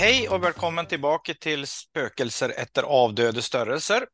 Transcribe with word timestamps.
Hej 0.00 0.28
och 0.28 0.44
välkommen 0.44 0.86
tillbaka 0.86 1.34
till 1.34 1.66
Spökelser 1.66 2.52
efter 2.56 2.82
avdöde 2.82 3.42
störelser. 3.42 4.06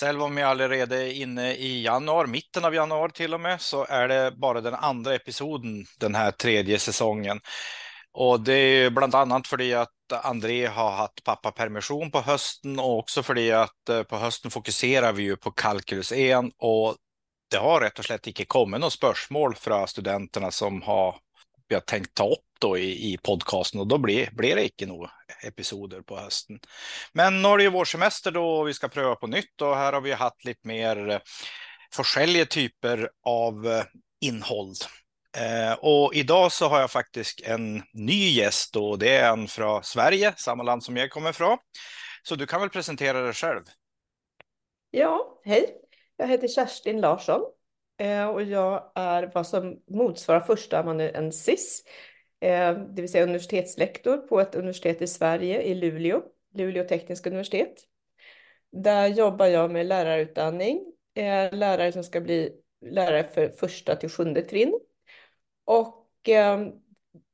Själv 0.00 0.22
om 0.22 0.36
jag 0.36 0.50
allerede 0.50 0.96
är 0.96 1.12
inne 1.12 1.54
i 1.54 1.84
januari, 1.84 2.26
mitten 2.26 2.64
av 2.64 2.74
januari 2.74 3.12
till 3.12 3.34
och 3.34 3.40
med, 3.40 3.60
så 3.60 3.86
är 3.88 4.08
det 4.08 4.32
bara 4.36 4.60
den 4.60 4.74
andra 4.74 5.14
episoden 5.14 5.86
den 5.98 6.14
här 6.14 6.30
tredje 6.30 6.78
säsongen. 6.78 7.40
Och 8.12 8.40
det 8.40 8.52
är 8.54 8.90
bland 8.90 9.14
annat 9.14 9.46
för 9.46 9.74
att 9.76 10.24
André 10.24 10.66
har 10.66 10.90
haft 10.90 11.24
pappapermission 11.24 12.10
på 12.10 12.20
hösten 12.20 12.78
och 12.78 12.98
också 12.98 13.22
för 13.22 13.52
att 13.52 13.88
eh, 13.88 14.02
på 14.02 14.16
hösten 14.16 14.50
fokuserar 14.50 15.12
vi 15.12 15.22
ju 15.22 15.36
på 15.36 15.50
Calculus 15.50 16.12
1 16.12 16.44
och 16.58 16.96
det 17.50 17.56
har 17.56 17.80
rätt 17.80 17.98
och 17.98 18.04
slett 18.04 18.26
inte 18.26 18.44
kommit 18.44 18.80
något 18.80 18.92
spörsmål 18.92 19.54
från 19.54 19.88
studenterna 19.88 20.50
som 20.50 20.82
har 20.82 21.16
vi 21.68 21.74
har 21.74 21.80
tänkt 21.80 22.14
ta 22.14 22.28
upp 22.28 22.51
då 22.62 22.78
i, 22.78 23.12
i 23.12 23.18
podcasten 23.22 23.80
och 23.80 23.86
då 23.86 23.98
blir, 23.98 24.30
blir 24.32 24.56
det 24.56 24.64
inte 24.64 24.86
några 24.86 25.10
episoder 25.42 26.00
på 26.00 26.16
hösten. 26.16 26.60
Men 27.12 27.42
nu 27.42 27.48
är 27.48 27.56
det 27.56 27.62
ju 27.62 27.70
vår 27.70 27.84
semester 27.84 28.30
då 28.30 28.44
och 28.44 28.68
vi 28.68 28.74
ska 28.74 28.88
pröva 28.88 29.14
på 29.14 29.26
nytt 29.26 29.62
och 29.62 29.76
här 29.76 29.92
har 29.92 30.00
vi 30.00 30.12
haft 30.12 30.44
lite 30.44 30.68
mer 30.68 31.08
eh, 31.08 31.20
olika 32.16 32.46
typer 32.46 33.10
av 33.26 33.66
eh, 33.66 33.84
innehåll. 34.20 34.72
Eh, 35.36 35.72
och 35.72 36.14
idag 36.14 36.52
så 36.52 36.68
har 36.68 36.80
jag 36.80 36.90
faktiskt 36.90 37.40
en 37.40 37.82
ny 37.92 38.30
gäst 38.30 38.76
och 38.76 38.98
det 38.98 39.16
är 39.16 39.32
en 39.32 39.48
från 39.48 39.84
Sverige, 39.84 40.34
samma 40.36 40.62
land 40.62 40.84
som 40.84 40.96
jag 40.96 41.10
kommer 41.10 41.30
ifrån. 41.30 41.58
Så 42.22 42.34
du 42.34 42.46
kan 42.46 42.60
väl 42.60 42.70
presentera 42.70 43.22
dig 43.22 43.32
själv? 43.32 43.62
Ja, 44.90 45.40
hej. 45.44 45.76
Jag 46.16 46.28
heter 46.28 46.48
Kerstin 46.48 47.00
Larsson 47.00 47.40
eh, 48.00 48.26
och 48.26 48.42
jag 48.42 48.92
är 48.94 49.30
vad 49.34 49.46
som 49.46 49.76
motsvarar 49.90 50.40
första 50.40 50.78
amanuensis, 50.78 51.82
eh, 51.86 52.11
Eh, 52.42 52.74
det 52.74 53.02
vill 53.02 53.10
säga 53.10 53.24
universitetslektor 53.24 54.16
på 54.16 54.40
ett 54.40 54.54
universitet 54.54 55.02
i 55.02 55.06
Sverige 55.06 55.62
i 55.62 55.74
Luleå, 55.74 56.22
Luleå 56.54 56.84
tekniska 56.84 57.30
universitet. 57.30 57.74
Där 58.72 59.06
jobbar 59.06 59.46
jag 59.46 59.70
med 59.70 59.86
lärarutbildning, 59.86 60.92
eh, 61.14 61.52
lärare 61.52 61.92
som 61.92 62.04
ska 62.04 62.20
bli 62.20 62.52
lärare 62.80 63.24
för 63.24 63.48
första 63.48 63.96
till 63.96 64.08
sjunde 64.08 64.42
trin. 64.42 64.80
Och 65.64 66.28
eh, 66.28 66.66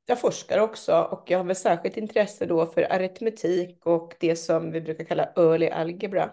jag 0.06 0.20
forskar 0.20 0.59
också 0.59 1.01
och 1.03 1.31
jag 1.31 1.39
har 1.39 1.45
väl 1.45 1.56
särskilt 1.56 1.97
intresse 1.97 2.47
då 2.47 2.67
för 2.67 2.92
aritmetik 2.92 3.86
och 3.86 4.14
det 4.20 4.36
som 4.36 4.73
vi 4.73 4.81
brukar 4.81 5.05
kalla 5.05 5.33
early 5.36 5.69
algebra. 5.69 6.31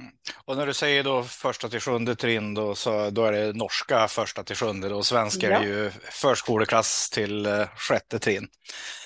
Mm. 0.00 0.12
Och 0.44 0.56
när 0.56 0.66
du 0.66 0.74
säger 0.74 1.04
då 1.04 1.22
första 1.22 1.68
till 1.68 1.80
sjunde 1.80 2.16
trin 2.16 2.54
då, 2.54 2.74
så 2.74 3.10
då 3.10 3.24
är 3.24 3.32
det 3.32 3.52
norska 3.52 4.08
första 4.08 4.44
till 4.44 4.56
sjunde 4.56 4.94
och 4.94 5.06
svenska 5.06 5.50
ja. 5.50 5.58
är 5.58 5.64
ju 5.64 5.90
förskoleklass 6.10 7.10
till 7.10 7.46
uh, 7.46 7.66
sjätte 7.76 8.18
trin. 8.18 8.48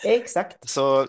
Exakt. 0.05 0.69
Så 0.69 1.06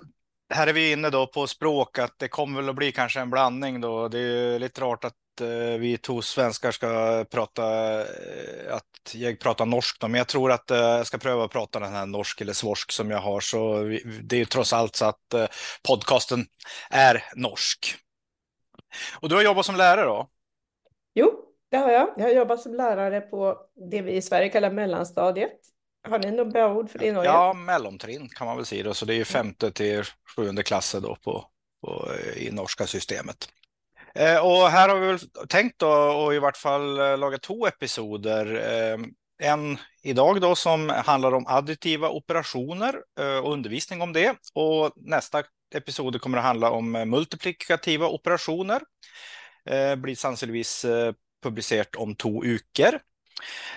här 0.54 0.68
är 0.68 0.74
vi 0.74 0.92
inne 0.92 1.10
då 1.10 1.28
på 1.28 1.48
språk 1.48 2.00
att 2.00 2.20
det 2.20 2.28
kommer 2.28 2.62
väl 2.62 2.70
att 2.70 2.76
bli 2.76 2.92
kanske 2.92 3.20
en 3.20 3.30
blandning 3.30 3.82
då. 3.82 4.08
Det 4.08 4.20
är 4.20 4.60
lite 4.60 4.82
rart 4.82 5.04
att 5.04 5.14
uh, 5.42 5.78
vi 5.78 5.98
två 5.98 6.22
svenskar 6.22 6.72
ska 6.72 7.26
prata, 7.32 7.64
uh, 8.00 8.06
att 8.72 9.14
jag 9.14 9.40
pratar 9.40 9.66
norsk 9.66 10.00
då, 10.00 10.08
men 10.08 10.18
jag 10.18 10.28
tror 10.28 10.52
att 10.52 10.66
jag 10.68 11.08
ska 11.08 11.18
pröva 11.18 11.46
att 11.46 11.52
prata 11.52 11.80
den 11.80 11.94
här 11.94 12.06
norsk 12.06 12.42
eller 12.42 12.54
svorsk 12.54 12.92
som 12.92 13.12
jag 13.12 13.20
har. 13.20 13.40
Så 13.40 13.84
det 14.22 14.36
är 14.36 14.40
ju 14.40 14.46
trots 14.46 14.74
allt 14.74 14.96
så 14.96 15.06
att 15.06 15.52
podcasten 15.88 16.46
är 16.90 17.24
norsk. 17.36 17.96
Och 19.20 19.30
du 19.30 19.36
har 19.36 19.44
jobbat 19.44 19.66
som 19.66 19.76
lärare 19.76 20.06
då? 20.06 20.30
Jo, 21.14 21.32
det 21.72 21.78
har 21.78 21.92
jag. 21.92 22.14
Jag 22.18 22.24
har 22.24 22.32
jobbat 22.32 22.62
som 22.62 22.74
lärare 22.74 23.22
på 23.22 23.58
det 23.90 24.02
vi 24.02 24.12
i 24.12 24.22
Sverige 24.22 24.50
kallar 24.50 24.72
mellanstadiet. 24.72 25.60
Har 26.08 26.20
ni 26.20 26.32
något 26.32 26.54
bra 26.54 26.74
ord 26.74 26.90
för 26.90 27.00
det 27.00 27.06
i 27.06 27.12
Norge? 27.12 27.30
Ja, 27.30 27.54
mellontrin 27.54 28.30
kan 28.30 28.48
man 28.48 28.56
väl 28.56 28.66
säga. 28.66 28.84
Då. 28.84 28.94
Så 28.94 29.06
det 29.06 29.14
är 29.14 29.18
ju 29.18 29.26
femte 29.26 29.72
till 29.72 30.04
sjunde 30.36 30.64
klasser 30.64 31.02
då 31.02 31.16
på, 31.16 31.46
på, 31.82 32.08
i 32.36 32.52
norska 32.52 32.88
systemet. 32.88 33.50
Eh, 34.16 34.46
och 34.46 34.70
här 34.70 34.90
har 34.90 35.00
vi 35.00 35.08
väl 35.08 35.20
tänkt 35.50 35.80
då 35.80 35.90
och 35.90 36.34
i 36.34 36.40
vart 36.40 36.58
fall 36.58 37.00
eh, 37.00 37.18
laga 37.18 37.38
två 37.38 37.68
episoder. 37.68 38.56
Eh, 38.56 38.98
en 39.42 39.78
idag 40.04 40.42
då 40.42 40.56
som 40.56 40.90
handlar 40.90 41.34
om 41.34 41.48
additiva 41.48 42.10
operationer 42.10 42.96
eh, 43.20 43.38
och 43.38 43.54
undervisning 43.54 44.02
om 44.02 44.14
det. 44.14 44.36
Och 44.54 44.92
nästa 44.96 45.44
episoder 45.76 46.20
kommer 46.20 46.38
att 46.38 46.44
handla 46.44 46.72
om 46.72 46.96
eh, 46.96 47.06
multiplikativa 47.06 48.08
operationer. 48.08 48.82
Eh, 49.66 49.96
blir 49.96 50.16
sannolikt 50.16 50.86
eh, 50.86 51.14
publicerat 51.44 51.96
om 51.96 52.16
två 52.16 52.42
veckor. 52.42 53.00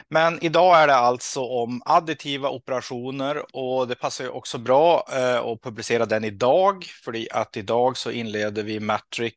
Men 0.09 0.45
idag 0.45 0.83
är 0.83 0.87
det 0.87 0.95
alltså 0.95 1.41
om 1.41 1.83
additiva 1.85 2.49
operationer 2.49 3.57
och 3.57 3.89
det 3.89 3.95
passar 3.95 4.25
ju 4.25 4.31
också 4.31 4.59
bra 4.59 5.07
eh, 5.13 5.39
att 5.39 5.63
publicera 5.63 6.07
den 6.07 6.25
idag 6.25 6.85
för 7.05 7.27
att 7.31 7.57
idag 7.57 7.97
så 7.97 8.11
inleder 8.11 8.63
vi 8.63 8.81
Matric 8.81 9.35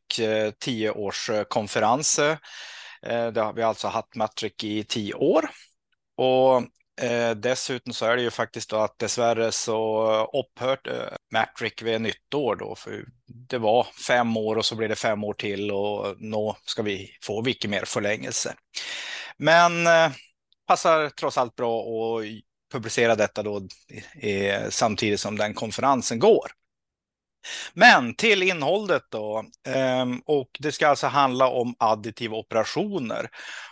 10-årskonferens. 0.64 2.18
Eh, 3.02 3.26
eh 3.26 3.44
har 3.44 3.60
alltså 3.60 3.88
haft 3.88 4.14
Matric 4.14 4.64
i 4.64 4.84
10 4.84 5.14
år 5.14 5.50
och 6.16 6.62
Eh, 7.00 7.30
dessutom 7.30 7.92
så 7.92 8.06
är 8.06 8.16
det 8.16 8.22
ju 8.22 8.30
faktiskt 8.30 8.70
då 8.70 8.76
att 8.76 8.98
dessvärre 8.98 9.52
så 9.52 10.10
upphört 10.32 10.86
eh, 10.86 11.16
Matric 11.32 11.82
vid 11.82 12.00
nyttår 12.00 12.56
då, 12.56 12.74
för 12.74 13.04
det 13.26 13.58
var 13.58 13.86
fem 14.06 14.36
år 14.36 14.56
och 14.56 14.66
så 14.66 14.76
blir 14.76 14.88
det 14.88 14.96
fem 14.96 15.24
år 15.24 15.34
till 15.34 15.70
och 15.70 16.16
nu 16.18 16.52
ska 16.64 16.82
vi 16.82 17.10
få 17.22 17.42
mycket 17.42 17.70
mer 17.70 17.84
förlängelse. 17.84 18.54
Men 19.36 19.86
eh, 19.86 20.10
passar 20.66 21.08
trots 21.08 21.38
allt 21.38 21.56
bra 21.56 21.80
att 21.80 22.24
publicera 22.72 23.14
detta 23.14 23.42
då 23.42 23.62
eh, 24.22 24.68
samtidigt 24.70 25.20
som 25.20 25.38
den 25.38 25.54
konferensen 25.54 26.18
går. 26.18 26.50
Men 27.72 28.14
till 28.14 28.42
innehållet 28.42 29.02
då. 29.10 29.44
Ehm, 29.68 30.20
och 30.26 30.50
det 30.58 30.72
ska 30.72 30.88
alltså 30.88 31.06
handla 31.06 31.48
om 31.48 31.74
additiva 31.78 32.36
operationer. 32.36 33.30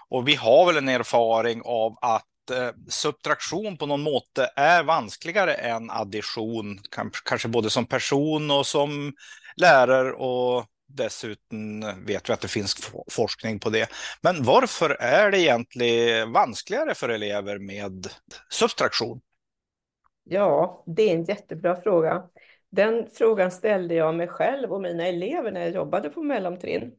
Och 0.08 0.28
vi 0.28 0.34
har 0.34 0.66
väl 0.66 0.76
en 0.76 0.88
erfaring 0.88 1.62
av 1.64 1.98
att 2.00 2.26
Eh, 2.50 2.70
subtraktion 2.88 3.76
på 3.76 3.86
någon 3.86 4.02
måte 4.02 4.50
är 4.56 4.82
vanskligare 4.82 5.54
än 5.54 5.90
addition, 5.90 6.80
kanske 7.24 7.48
både 7.48 7.70
som 7.70 7.86
person 7.86 8.50
och 8.50 8.66
som 8.66 9.12
lärare 9.56 10.12
och 10.12 10.66
dessutom 10.88 11.80
vet 12.06 12.28
vi 12.28 12.32
att 12.32 12.40
det 12.40 12.48
finns 12.48 12.92
forskning 13.10 13.60
på 13.60 13.70
det. 13.70 13.88
Men 14.22 14.42
varför 14.42 14.90
är 14.90 15.30
det 15.30 15.40
egentligen 15.40 16.32
vanskligare 16.32 16.94
för 16.94 17.08
elever 17.08 17.58
med 17.58 18.06
subtraktion? 18.48 19.20
Ja, 20.24 20.84
det 20.86 21.02
är 21.02 21.14
en 21.14 21.24
jättebra 21.24 21.76
fråga. 21.76 22.22
Den 22.70 23.06
frågan 23.14 23.50
ställde 23.50 23.94
jag 23.94 24.14
mig 24.14 24.28
själv 24.28 24.72
och 24.72 24.80
mina 24.80 25.06
elever 25.06 25.52
när 25.52 25.60
jag 25.60 25.74
jobbade 25.74 26.10
på 26.10 26.22
mellantrin. 26.22 26.92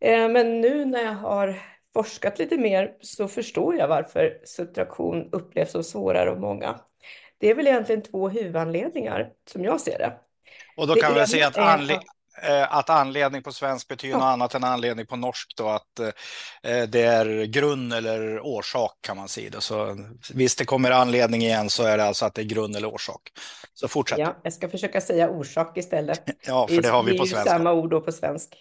Eh, 0.00 0.28
men 0.28 0.60
nu 0.60 0.84
när 0.84 1.02
jag 1.02 1.14
har 1.14 1.62
forskat 1.96 2.38
lite 2.38 2.56
mer 2.56 2.92
så 3.00 3.28
förstår 3.28 3.76
jag 3.76 3.88
varför 3.88 4.40
subtraktion 4.44 5.28
upplevs 5.32 5.70
som 5.72 5.84
svårare 5.84 6.30
av 6.30 6.40
många. 6.40 6.80
Det 7.38 7.50
är 7.50 7.54
väl 7.54 7.66
egentligen 7.66 8.02
två 8.02 8.28
huvudanledningar 8.28 9.28
som 9.50 9.64
jag 9.64 9.80
ser 9.80 9.98
det. 9.98 10.12
Och 10.76 10.86
då 10.86 10.94
kan 10.94 11.14
vi 11.14 11.26
säga 11.26 11.46
att, 11.46 11.56
anle 11.56 11.94
att, 11.94 12.70
att 12.70 12.90
anledning 12.90 13.42
på 13.42 13.52
svensk 13.52 13.88
betyder 13.88 14.14
ja. 14.14 14.18
något 14.18 14.32
annat 14.32 14.54
än 14.54 14.64
anledning 14.64 15.06
på 15.06 15.16
norsk 15.16 15.52
då, 15.56 15.68
att 15.68 15.98
eh, 15.98 16.82
det 16.88 17.02
är 17.02 17.44
grund 17.44 17.92
eller 17.92 18.40
orsak 18.40 18.98
kan 19.00 19.16
man 19.16 19.28
säga. 19.28 19.60
Så 19.60 19.96
visst 20.34 20.58
det 20.58 20.64
kommer 20.64 20.90
anledning 20.90 21.42
igen 21.42 21.70
så 21.70 21.82
är 21.82 21.98
det 21.98 22.04
alltså 22.04 22.24
att 22.24 22.34
det 22.34 22.42
är 22.42 22.46
grund 22.46 22.76
eller 22.76 22.94
orsak. 22.94 23.20
Så 23.74 23.88
fortsätt. 23.88 24.18
Ja, 24.18 24.36
jag 24.42 24.52
ska 24.52 24.68
försöka 24.68 25.00
säga 25.00 25.30
orsak 25.30 25.76
istället. 25.76 26.22
ja, 26.46 26.68
för 26.68 26.82
det 26.82 26.88
har 26.88 27.02
vi 27.02 27.18
på 27.18 27.26
svenska. 27.26 27.44
Det 27.44 27.50
är 27.50 27.58
samma 27.58 27.72
ord 27.72 27.90
då 27.90 28.00
på 28.00 28.12
svensk. 28.12 28.56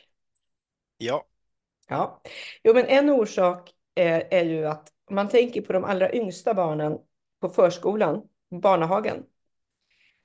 Ja. 0.98 1.26
Ja, 1.88 2.22
jo, 2.64 2.74
men 2.74 2.86
en 2.86 3.10
orsak 3.10 3.74
är, 3.96 4.28
är 4.32 4.44
ju 4.44 4.68
att 4.68 4.92
om 5.06 5.16
man 5.16 5.30
tänker 5.30 5.62
på 5.62 5.74
de 5.74 5.84
allra 5.84 6.14
yngsta 6.14 6.54
barnen 6.54 6.98
på 7.42 7.50
förskolan, 7.50 8.22
barnahagen, 8.62 9.24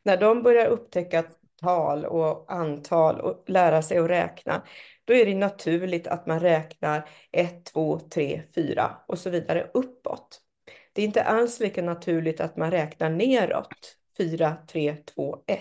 när 0.02 0.16
de 0.16 0.42
börjar 0.42 0.66
upptäcka 0.66 1.24
tal 1.60 2.04
och 2.04 2.52
antal 2.52 3.20
och 3.20 3.44
lära 3.46 3.82
sig 3.82 3.98
att 3.98 4.10
räkna, 4.10 4.62
då 5.04 5.14
är 5.14 5.26
det 5.26 5.34
naturligt 5.34 6.06
att 6.06 6.26
man 6.26 6.40
räknar 6.40 7.08
1, 7.32 7.64
2, 7.64 8.00
3, 8.00 8.42
4 8.54 8.96
och 9.06 9.18
så 9.18 9.30
vidare 9.30 9.70
uppåt. 9.74 10.40
Det 10.92 11.02
är 11.02 11.06
inte 11.06 11.22
alls 11.22 11.60
lika 11.60 11.82
naturligt 11.82 12.40
att 12.40 12.56
man 12.56 12.70
räknar 12.70 13.10
neråt, 13.10 13.96
4, 14.16 14.56
3, 14.68 14.96
2, 14.96 15.42
1. 15.46 15.60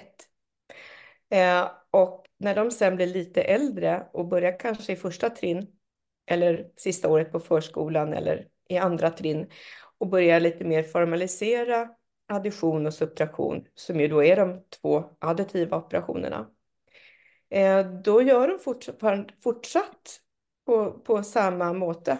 Eh, 1.29 1.71
och 1.91 2.25
när 2.37 2.55
de 2.55 2.71
sen 2.71 2.95
blir 2.95 3.07
lite 3.07 3.41
äldre 3.41 4.07
och 4.13 4.27
börjar 4.27 4.59
kanske 4.59 4.93
i 4.93 4.95
första 4.95 5.29
trin 5.29 5.67
eller 6.29 6.67
sista 6.75 7.09
året 7.09 7.31
på 7.31 7.39
förskolan 7.39 8.13
eller 8.13 8.47
i 8.69 8.77
andra 8.77 9.09
trin 9.09 9.49
och 9.97 10.07
börja 10.07 10.39
lite 10.39 10.63
mer 10.63 10.83
formalisera 10.83 11.89
addition 12.27 12.85
och 12.85 12.93
subtraktion 12.93 13.65
som 13.75 13.99
ju 13.99 14.07
då 14.07 14.23
är 14.23 14.35
de 14.35 14.63
två 14.81 15.03
additiva 15.19 15.77
operationerna. 15.77 16.49
Eh, 17.49 17.91
då 17.91 18.21
gör 18.21 18.47
de 18.47 18.59
fortsatt 19.43 20.21
på, 20.65 20.91
på 20.91 21.23
samma 21.23 21.73
måte. 21.73 22.17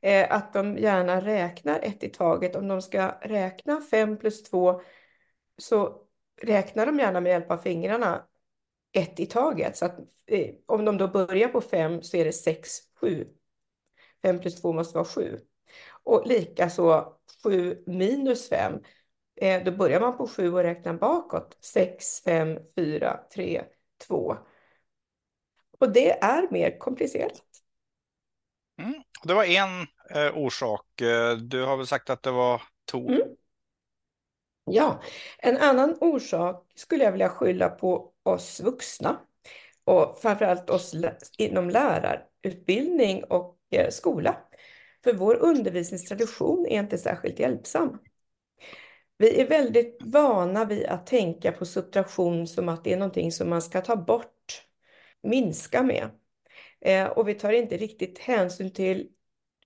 Eh, 0.00 0.32
att 0.32 0.52
de 0.52 0.76
gärna 0.76 1.20
räknar 1.20 1.80
ett 1.82 2.04
i 2.04 2.08
taget. 2.08 2.56
Om 2.56 2.68
de 2.68 2.82
ska 2.82 3.18
räkna 3.22 3.80
5 3.80 4.18
plus 4.18 4.42
2 4.42 4.80
så 5.58 6.02
räknar 6.42 6.86
de 6.86 6.98
gärna 6.98 7.20
med 7.20 7.30
hjälp 7.30 7.50
av 7.50 7.56
fingrarna 7.56 8.24
ett 8.92 9.20
i 9.20 9.26
taget. 9.26 9.76
Så 9.76 9.84
att 9.84 9.98
eh, 10.26 10.54
om 10.66 10.84
de 10.84 10.98
då 10.98 11.08
börjar 11.08 11.48
på 11.48 11.60
fem 11.60 12.02
så 12.02 12.16
är 12.16 12.24
det 12.24 12.32
sex, 12.32 12.78
sju. 13.00 13.28
Fem 14.22 14.40
plus 14.40 14.60
två 14.60 14.72
måste 14.72 14.94
vara 14.94 15.04
sju. 15.04 15.38
Och 16.02 16.26
likaså 16.26 17.12
sju 17.42 17.82
minus 17.86 18.48
fem. 18.48 18.82
Eh, 19.36 19.64
då 19.64 19.70
börjar 19.72 20.00
man 20.00 20.16
på 20.16 20.28
sju 20.28 20.52
och 20.52 20.62
räknar 20.62 20.94
bakåt. 20.94 21.56
Sex, 21.60 22.20
fem, 22.20 22.58
fyra, 22.76 23.20
tre, 23.34 23.64
två. 24.06 24.36
Och 25.78 25.92
det 25.92 26.10
är 26.10 26.48
mer 26.50 26.78
komplicerat. 26.78 27.42
Mm. 28.82 29.02
Det 29.24 29.34
var 29.34 29.44
en 29.44 29.86
eh, 30.10 30.38
orsak. 30.38 31.00
Eh, 31.00 31.36
du 31.36 31.64
har 31.64 31.76
väl 31.76 31.86
sagt 31.86 32.10
att 32.10 32.22
det 32.22 32.30
var 32.30 32.62
två? 32.90 33.08
Mm. 33.08 33.22
Ja, 34.64 35.02
en 35.38 35.56
annan 35.56 35.96
orsak 36.00 36.66
skulle 36.74 37.04
jag 37.04 37.12
vilja 37.12 37.28
skylla 37.28 37.68
på 37.68 38.12
oss 38.22 38.60
vuxna 38.60 39.20
och 39.84 40.18
framförallt 40.22 40.70
oss 40.70 40.94
inom 41.38 41.70
lärarutbildning 42.42 43.24
och 43.24 43.58
eh, 43.70 43.90
skola. 43.90 44.36
För 45.04 45.12
vår 45.12 45.34
undervisningstradition 45.34 46.66
är 46.66 46.80
inte 46.80 46.98
särskilt 46.98 47.38
hjälpsam. 47.38 47.98
Vi 49.18 49.40
är 49.40 49.48
väldigt 49.48 49.98
vana 50.00 50.64
vid 50.64 50.86
att 50.86 51.06
tänka 51.06 51.52
på 51.52 51.66
subtraktion 51.66 52.46
som 52.46 52.68
att 52.68 52.84
det 52.84 52.92
är 52.92 52.96
någonting 52.96 53.32
som 53.32 53.50
man 53.50 53.62
ska 53.62 53.80
ta 53.80 53.96
bort, 53.96 54.62
minska 55.22 55.82
med. 55.82 56.10
Eh, 56.80 57.06
och 57.06 57.28
vi 57.28 57.34
tar 57.34 57.52
inte 57.52 57.76
riktigt 57.76 58.18
hänsyn 58.18 58.72
till, 58.72 59.08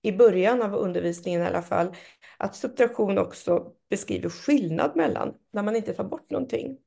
i 0.01 0.11
början 0.11 0.61
av 0.61 0.75
undervisningen 0.75 1.41
i 1.41 1.45
alla 1.45 1.61
fall, 1.61 1.95
att 2.37 2.55
subtraktion 2.55 3.17
också 3.17 3.71
beskriver 3.89 4.29
skillnad 4.29 4.95
mellan 4.95 5.33
när 5.51 5.63
man 5.63 5.75
inte 5.75 5.93
tar 5.93 6.03
bort 6.03 6.29
någonting. 6.29 6.77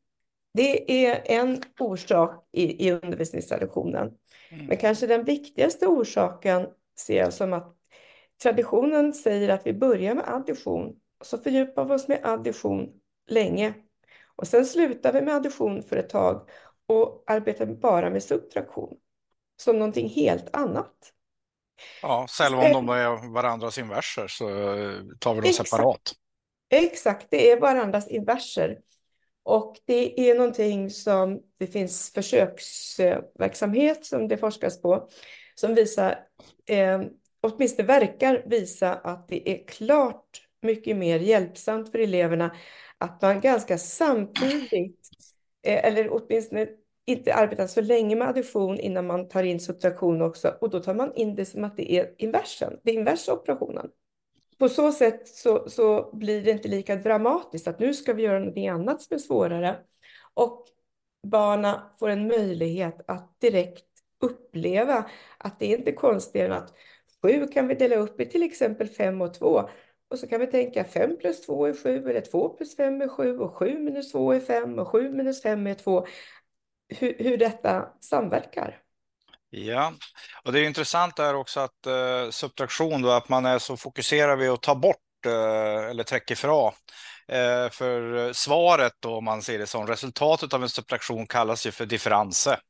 Det 0.57 1.07
är 1.07 1.23
en 1.25 1.63
orsak 1.79 2.49
i, 2.53 2.89
i 2.89 2.93
undervisningstraditionen. 2.93 4.13
Mm. 4.51 4.67
Men 4.67 4.77
kanske 4.77 5.07
den 5.07 5.25
viktigaste 5.25 5.87
orsaken 5.87 6.67
ser 6.99 7.17
jag 7.17 7.33
som 7.33 7.53
att 7.53 7.77
traditionen 8.43 9.15
säger 9.15 9.49
att 9.49 9.67
vi 9.67 9.73
börjar 9.73 10.15
med 10.15 10.25
addition 10.29 10.97
och 11.21 11.27
så 11.27 11.39
fördjupar 11.39 11.85
vi 11.85 11.95
oss 11.95 12.09
med 12.09 12.21
addition 12.23 12.89
länge. 13.29 13.75
Och 14.37 14.47
sen 14.47 14.67
slutar 14.67 15.13
vi 15.13 15.23
med 15.23 15.35
addition 15.35 15.83
för 15.83 15.97
ett 15.97 16.09
tag 16.09 16.49
och 16.87 17.25
arbetar 17.27 17.67
bara 17.67 18.11
med 18.11 18.23
subtraktion 18.23 18.97
som 19.57 19.79
någonting 19.79 20.09
helt 20.09 20.57
annat. 20.57 21.13
Ja, 22.03 22.27
själva 22.29 22.63
om 22.63 22.73
de 22.73 22.89
är 22.89 23.33
varandras 23.33 23.79
inverser 23.79 24.29
så 24.29 24.47
tar 25.19 25.35
vi 25.35 25.41
dem 25.41 25.49
Exakt. 25.49 25.69
separat. 25.69 26.13
Exakt, 26.71 27.27
det 27.31 27.51
är 27.51 27.61
varandras 27.61 28.09
inverser. 28.09 28.79
Och 29.49 29.77
det 29.85 30.31
är 30.31 30.35
någonting 30.35 30.91
som 30.91 31.43
det 31.59 31.67
finns 31.67 32.13
försöksverksamhet 32.13 34.05
som 34.05 34.29
det 34.29 34.37
forskas 34.37 34.83
på 34.83 35.09
som 35.55 35.75
visar, 35.75 36.19
eh, 36.69 37.03
åtminstone 37.41 37.87
verkar 37.89 38.43
visa 38.47 38.95
att 38.95 39.29
det 39.29 39.51
är 39.51 39.67
klart 39.67 40.43
mycket 40.63 40.97
mer 40.97 41.19
hjälpsamt 41.19 41.91
för 41.93 41.99
eleverna 41.99 42.57
att 42.99 43.23
man 43.23 43.41
ganska 43.41 43.79
samtidigt, 43.79 45.09
eh, 45.67 45.85
eller 45.85 46.09
åtminstone 46.13 46.67
inte 47.07 47.35
arbetar 47.35 47.67
så 47.67 47.81
länge 47.81 48.17
med 48.17 48.29
addition 48.29 48.81
innan 48.81 49.07
man 49.07 49.29
tar 49.29 49.43
in 49.43 49.61
subtraktion 49.61 50.23
också. 50.23 50.55
Och 50.61 50.71
då 50.71 50.81
tar 50.81 50.95
man 50.95 51.15
in 51.15 51.35
det 51.35 51.45
som 51.45 51.65
att 51.65 51.77
det 51.77 51.93
är 51.93 52.15
inversen, 52.19 52.81
det 52.83 52.91
är 52.91 52.95
inversa 52.95 53.33
operationen 53.33 53.91
på 54.59 54.69
så 54.69 54.93
sätt 54.93 55.29
så, 55.29 55.69
så 55.69 56.11
blir 56.13 56.43
det 56.43 56.51
inte 56.51 56.69
lika 56.69 56.97
dramatiskt 56.97 57.69
att 57.69 57.79
nu 57.79 57.95
ska 57.95 58.13
vi 58.13 58.23
göra 58.23 58.39
något 58.39 58.71
annat 58.71 59.03
som 59.03 59.15
är 59.15 59.19
svårare. 59.19 59.77
Och 60.35 60.65
barna 61.23 61.93
får 61.99 62.09
en 62.09 62.29
möjlighet 62.29 63.05
att 63.09 63.41
direkt 63.41 63.85
uppleva 64.21 65.11
att 65.39 65.59
det 65.59 65.73
är 65.73 65.79
inte 65.79 65.93
konstigare 65.93 66.47
än 66.47 66.63
att 66.63 66.75
sju 67.23 67.47
kan 67.47 67.69
vi 67.69 67.75
dela 67.75 67.97
upp 67.97 68.21
i 68.21 68.27
till 68.27 68.43
exempel 68.43 68.89
fem 68.89 69.21
och 69.21 69.35
två. 69.35 69.69
Och 70.09 70.19
så 70.19 70.27
kan 70.27 70.41
vi 70.41 70.47
tänka 70.47 70.85
fem 70.85 71.17
plus 71.17 71.41
två 71.47 71.67
är 71.67 71.75
sju 71.75 72.11
eller 72.11 72.21
två 72.21 72.49
plus 72.49 72.77
fem 72.77 73.03
är 73.03 73.09
sju 73.09 73.39
och 73.39 73.57
sju 73.57 73.79
minus 73.79 74.13
två 74.13 74.33
är 74.33 74.41
fem 74.41 74.79
och 74.79 74.89
sju 74.89 75.13
minus 75.13 75.43
fem 75.43 75.67
är 75.67 75.75
två. 75.75 76.07
Hur, 76.89 77.15
hur 77.19 77.37
detta 77.37 77.89
samverkar. 78.01 78.86
Ja, 79.59 79.93
och 80.45 80.53
det 80.53 80.61
är 80.61 80.65
intressant 80.65 81.17
där 81.17 81.35
också 81.35 81.61
att 81.61 81.87
eh, 81.87 82.31
subtraktion 82.31 83.03
då, 83.03 83.11
att 83.11 83.29
man 83.29 83.47
är 83.47 83.59
så 83.59 83.77
fokuserad 83.77 84.39
vid 84.39 84.51
att 84.51 84.63
ta 84.63 84.75
bort 84.75 85.27
eh, 85.27 85.91
eller 85.91 86.03
träcka 86.03 86.35
ifrån. 86.35 86.73
Eh, 87.29 87.71
för 87.71 88.33
svaret 88.33 88.93
då, 89.01 89.17
om 89.17 89.25
man 89.25 89.43
ser 89.43 89.59
det 89.59 89.67
som 89.67 89.87
resultatet 89.87 90.55
av 90.55 90.63
en 90.63 90.69
subtraktion 90.69 91.27
kallas 91.27 91.67
ju 91.67 91.71
för 91.71 91.87
differense. 91.87 92.61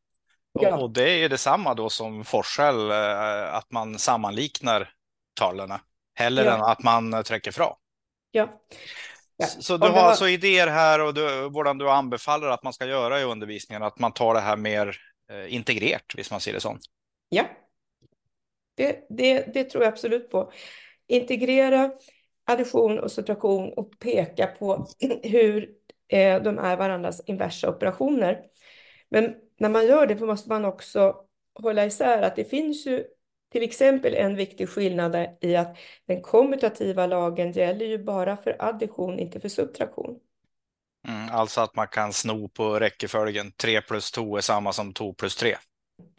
Ja. 0.60 0.74
Och, 0.74 0.82
och, 0.82 0.90
det 0.90 1.10
är 1.10 1.28
detsamma 1.28 1.74
då 1.74 1.90
som 1.90 2.24
forskel, 2.24 2.90
eh, 2.90 3.54
att 3.54 3.70
man 3.70 3.98
sammanliknar 3.98 4.90
talen, 5.34 5.72
hellre 6.14 6.44
ja. 6.44 6.54
än 6.54 6.62
att 6.62 6.82
man 6.82 7.24
träcker 7.24 7.50
ifrån. 7.50 7.74
Ja. 8.30 8.48
Ja. 9.36 9.46
Så 9.46 9.76
du 9.76 9.88
har 9.88 9.98
alltså 9.98 10.28
idéer 10.28 10.66
här 10.66 11.00
och 11.00 11.14
du, 11.14 11.50
du 11.78 11.90
anbefaller 11.90 12.46
att 12.46 12.62
man 12.62 12.72
ska 12.72 12.86
göra 12.86 13.20
i 13.20 13.24
undervisningen, 13.24 13.82
att 13.82 13.98
man 13.98 14.12
tar 14.12 14.34
det 14.34 14.40
här 14.40 14.56
mer 14.56 14.96
Eh, 15.28 15.55
integrerat, 15.55 16.05
visst 16.17 16.31
man 16.31 16.40
ser 16.40 16.52
det 16.52 16.61
som? 16.61 16.78
Ja, 17.28 17.44
det, 18.75 19.06
det, 19.08 19.55
det 19.55 19.64
tror 19.64 19.84
jag 19.84 19.93
absolut 19.93 20.31
på. 20.31 20.52
Integrera 21.06 21.93
addition 22.44 22.99
och 22.99 23.12
subtraktion 23.12 23.73
och 23.73 23.99
peka 23.99 24.46
på 24.46 24.87
hur 25.23 25.70
eh, 26.08 26.43
de 26.43 26.58
är 26.58 26.76
varandras 26.76 27.23
inversa 27.26 27.70
operationer. 27.70 28.43
Men 29.08 29.34
när 29.58 29.69
man 29.69 29.87
gör 29.87 30.06
det 30.06 30.20
måste 30.20 30.49
man 30.49 30.64
också 30.64 31.17
hålla 31.55 31.87
isär 31.87 32.22
att 32.22 32.37
det 32.37 32.44
finns 32.44 32.87
ju 32.87 33.05
till 33.52 33.62
exempel 33.62 34.14
en 34.14 34.37
viktig 34.37 34.69
skillnad 34.69 35.17
i 35.40 35.56
att 35.56 35.76
den 36.06 36.22
kommutativa 36.22 37.06
lagen 37.06 37.52
gäller 37.52 37.87
ju 37.87 38.05
bara 38.05 38.37
för 38.37 38.56
addition, 38.58 39.19
inte 39.19 39.40
för 39.40 39.49
subtraktion. 39.49 40.20
Mm, 41.08 41.29
alltså 41.31 41.61
att 41.61 41.76
man 41.76 41.88
kan 41.88 42.12
sno 42.12 42.48
på 42.48 42.79
räckeföljen. 42.79 43.53
3 43.53 43.81
plus 43.81 44.10
2 44.10 44.36
är 44.36 44.41
samma 44.41 44.72
som 44.72 44.93
2 44.93 45.13
plus 45.13 45.36
3. 45.36 45.56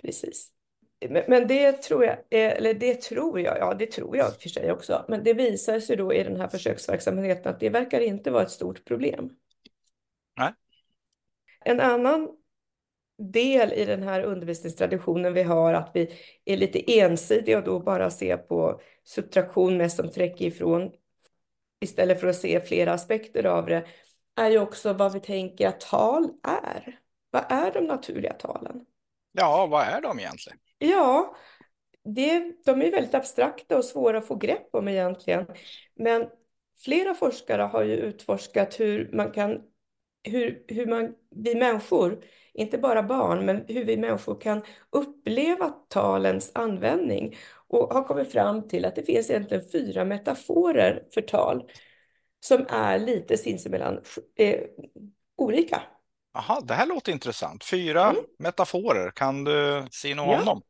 Precis. 0.02 0.52
Men, 1.10 1.24
men 1.28 1.48
det 1.48 1.72
tror 1.72 2.06
jag, 2.06 2.18
eller 2.30 2.74
det 2.74 3.02
tror 3.02 3.40
jag, 3.40 3.58
ja 3.58 3.74
det 3.74 3.92
tror 3.92 4.18
jag 4.18 4.42
för 4.42 4.50
sig 4.50 4.72
också. 4.72 5.06
Men 5.08 5.24
det 5.24 5.34
visar 5.34 5.80
sig 5.80 5.96
då 5.96 6.14
i 6.14 6.24
den 6.24 6.40
här 6.40 6.48
försöksverksamheten 6.48 7.54
att 7.54 7.60
det 7.60 7.70
verkar 7.70 8.00
inte 8.00 8.32
vara 8.32 8.44
ett 8.44 8.52
stort 8.52 8.86
problem. 8.86 9.30
Nej. 10.38 10.54
En 11.66 11.80
annan 11.80 12.30
del 13.18 13.74
i 13.74 13.86
den 13.86 14.04
här 14.04 14.22
undervisningstraditionen 14.22 15.34
vi 15.34 15.44
har, 15.44 15.74
att 15.74 15.92
vi 15.94 16.14
är 16.46 16.58
lite 16.58 17.00
ensidiga 17.00 17.58
och 17.58 17.64
då 17.64 17.80
bara 17.80 18.10
ser 18.10 18.38
på 18.38 18.82
subtraktion 19.04 19.78
mest 19.78 19.98
som 19.98 20.12
träcker 20.12 20.46
ifrån, 20.46 20.92
istället 21.80 22.20
för 22.20 22.28
att 22.28 22.36
se 22.36 22.62
flera 22.62 22.94
aspekter 22.94 23.46
av 23.46 23.66
det, 23.66 23.86
är 24.38 24.50
ju 24.52 24.60
också 24.60 24.94
vad 24.94 25.14
vi 25.14 25.20
tänker 25.20 25.68
att 25.68 25.80
tal 25.80 26.30
är. 26.44 27.00
Vad 27.32 27.46
är 27.50 27.72
de 27.72 27.82
naturliga 27.82 28.34
talen? 28.34 28.86
Ja, 29.32 29.68
vad 29.68 29.84
är 29.84 30.02
de 30.02 30.20
egentligen? 30.20 30.60
Ja, 30.78 31.36
det, 32.04 32.54
de 32.66 32.82
är 32.82 32.92
väldigt 32.92 33.14
abstrakta 33.14 33.78
och 33.78 33.86
svåra 33.86 34.18
att 34.18 34.28
få 34.28 34.36
grepp 34.36 34.70
om 34.72 34.88
egentligen. 34.88 35.46
Men 35.96 36.28
flera 36.80 37.14
forskare 37.14 37.62
har 37.62 37.84
ju 37.84 37.96
utforskat 37.96 38.80
hur 38.80 39.10
man 39.14 39.32
kan, 39.32 39.62
hur, 40.24 40.64
hur 40.68 40.86
man, 40.86 41.16
vi 41.36 41.56
människor 41.56 42.24
inte 42.54 42.78
bara 42.78 43.04
barn, 43.04 43.46
men 43.46 43.66
hur 43.68 43.86
vi 43.86 43.98
människor 43.98 44.42
kan 44.42 44.62
uppleva 44.90 45.70
talens 45.70 46.52
användning 46.54 47.38
och 47.68 47.94
har 47.94 48.04
kommit 48.04 48.32
fram 48.32 48.68
till 48.68 48.86
att 48.86 48.96
det 48.96 49.04
finns 49.04 49.30
egentligen 49.30 49.64
fyra 49.72 50.06
metaforer 50.06 51.04
för 51.14 51.22
tal 51.22 51.72
som 52.40 52.66
är 52.70 53.00
lite 53.00 53.38
sinsemellan 53.38 54.02
eh, 54.36 54.60
olika. 55.38 55.82
Jaha, 56.34 56.62
det 56.62 56.74
här 56.74 56.86
låter 56.86 57.12
intressant. 57.12 57.64
Fyra 57.64 58.10
mm. 58.10 58.24
metaforer, 58.40 59.12
kan 59.12 59.44
du 59.44 59.88
se 59.92 60.16
något 60.16 60.28
ja. 60.28 60.40
om 60.40 60.46
dem? 60.46 60.62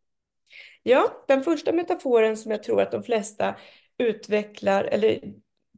Ja, 0.83 1.25
den 1.27 1.43
första 1.43 1.71
metaforen 1.71 2.37
som 2.37 2.51
jag 2.51 2.63
tror 2.63 2.81
att 2.81 2.91
de 2.91 3.03
flesta 3.03 3.55
utvecklar, 3.97 4.83
eller 4.83 5.19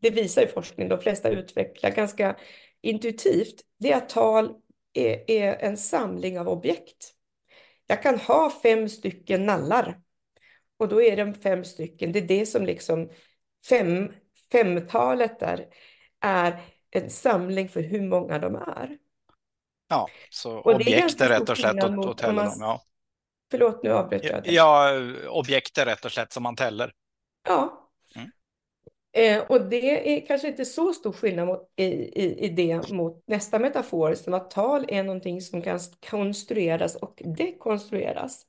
det 0.02 0.10
visar 0.10 0.42
ju 0.42 0.48
forskning, 0.48 0.90
de 0.90 1.00
flesta 1.00 1.30
utvecklar 1.30 1.92
ganska 1.92 2.36
intuitivt, 2.82 3.56
det 3.80 3.92
är 3.92 3.98
att 3.98 4.10
tal 4.10 4.54
är, 4.94 5.32
är 5.32 5.56
en 5.56 5.78
samling 5.78 6.40
av 6.40 6.50
objekt. 6.50 7.14
Jag 7.88 8.04
kan 8.04 8.20
ha 8.20 8.50
fem 8.64 8.90
stycken 8.90 9.46
nallar 9.46 10.00
och 10.78 10.88
då 10.88 11.02
är 11.02 11.18
de 11.18 11.34
fem 11.34 11.66
stycken. 11.66 12.12
Det 12.12 12.20
är 12.20 12.28
det 12.28 12.46
som 12.46 12.66
liksom 12.66 13.10
fem, 13.70 14.12
femtalet 14.52 15.40
där 15.40 15.66
är 16.22 16.62
en 16.92 17.10
samling 17.10 17.70
för 17.70 17.82
hur 17.82 18.02
många 18.02 18.40
de 18.40 18.56
är. 18.56 18.98
Ja, 19.90 20.08
så 20.30 20.58
och 20.58 20.76
objekt 20.76 21.22
är 21.22 21.30
rätt 21.30 21.50
och 21.50 21.58
slätt 21.58 21.84
att, 21.84 22.06
att 22.06 22.18
tälla 22.18 22.44
dem. 22.44 22.58
Ja. 22.60 22.82
Förlåt, 23.52 23.84
nu 23.84 23.92
avbröt 23.92 24.24
jag. 24.24 24.48
Ja, 24.48 24.92
objekt 25.30 25.78
är 25.78 25.86
rätt 25.86 26.06
och 26.06 26.12
slätt 26.12 26.34
som 26.34 26.44
man 26.44 26.56
täller. 26.56 26.94
Ja. 27.48 27.90
Mm. 28.16 28.32
Eh, 29.12 29.44
och 29.50 29.70
det 29.70 30.16
är 30.16 30.28
kanske 30.28 30.48
inte 30.48 30.66
så 30.66 30.94
stor 30.94 31.12
skillnad 31.12 31.48
mot, 31.48 31.74
i, 31.76 31.84
i, 31.84 32.46
i 32.46 32.50
det 32.50 32.92
mot 32.92 33.24
nästa 33.28 33.60
metafor, 33.60 34.14
som 34.14 34.34
att 34.34 34.52
tal 34.52 34.86
är 34.88 35.04
någonting 35.04 35.42
som 35.42 35.62
kan 35.62 35.80
konstrueras 36.10 36.96
och 36.96 37.22
dekonstrueras. 37.38 38.46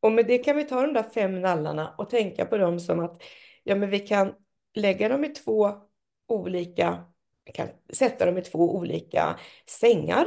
Och 0.00 0.12
med 0.12 0.26
det 0.26 0.38
kan 0.38 0.56
vi 0.56 0.64
ta 0.64 0.82
de 0.82 0.92
där 0.92 1.02
fem 1.02 1.40
nallarna 1.40 1.94
och 1.98 2.10
tänka 2.10 2.44
på 2.44 2.58
dem 2.58 2.80
som 2.80 3.00
att 3.00 3.22
ja, 3.62 3.74
men 3.74 3.90
vi 3.90 3.98
kan 3.98 4.34
lägga 4.74 5.08
dem 5.08 5.24
i 5.24 5.28
två 5.28 5.72
olika, 6.28 7.04
kan 7.54 7.68
sätta 7.92 8.26
dem 8.26 8.38
i 8.38 8.42
två 8.42 8.76
olika 8.76 9.38
sängar. 9.66 10.26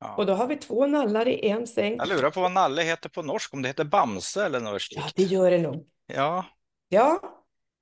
Ja. 0.00 0.16
Och 0.16 0.26
då 0.26 0.32
har 0.32 0.46
vi 0.46 0.56
två 0.56 0.86
nallar 0.86 1.28
i 1.28 1.48
en 1.48 1.66
säng. 1.66 1.96
Jag 1.96 2.08
lurar 2.08 2.30
på 2.30 2.40
vad 2.40 2.52
nalle 2.52 2.82
heter 2.82 3.08
på 3.08 3.22
norsk, 3.22 3.54
om 3.54 3.62
det 3.62 3.68
heter 3.68 3.84
bamse 3.84 4.44
eller 4.44 4.60
något 4.60 4.82
Ja, 4.90 5.02
det 5.14 5.22
gör 5.22 5.50
det 5.50 5.58
nog. 5.58 5.86
Ja, 6.06 6.44
Ja, 6.88 7.20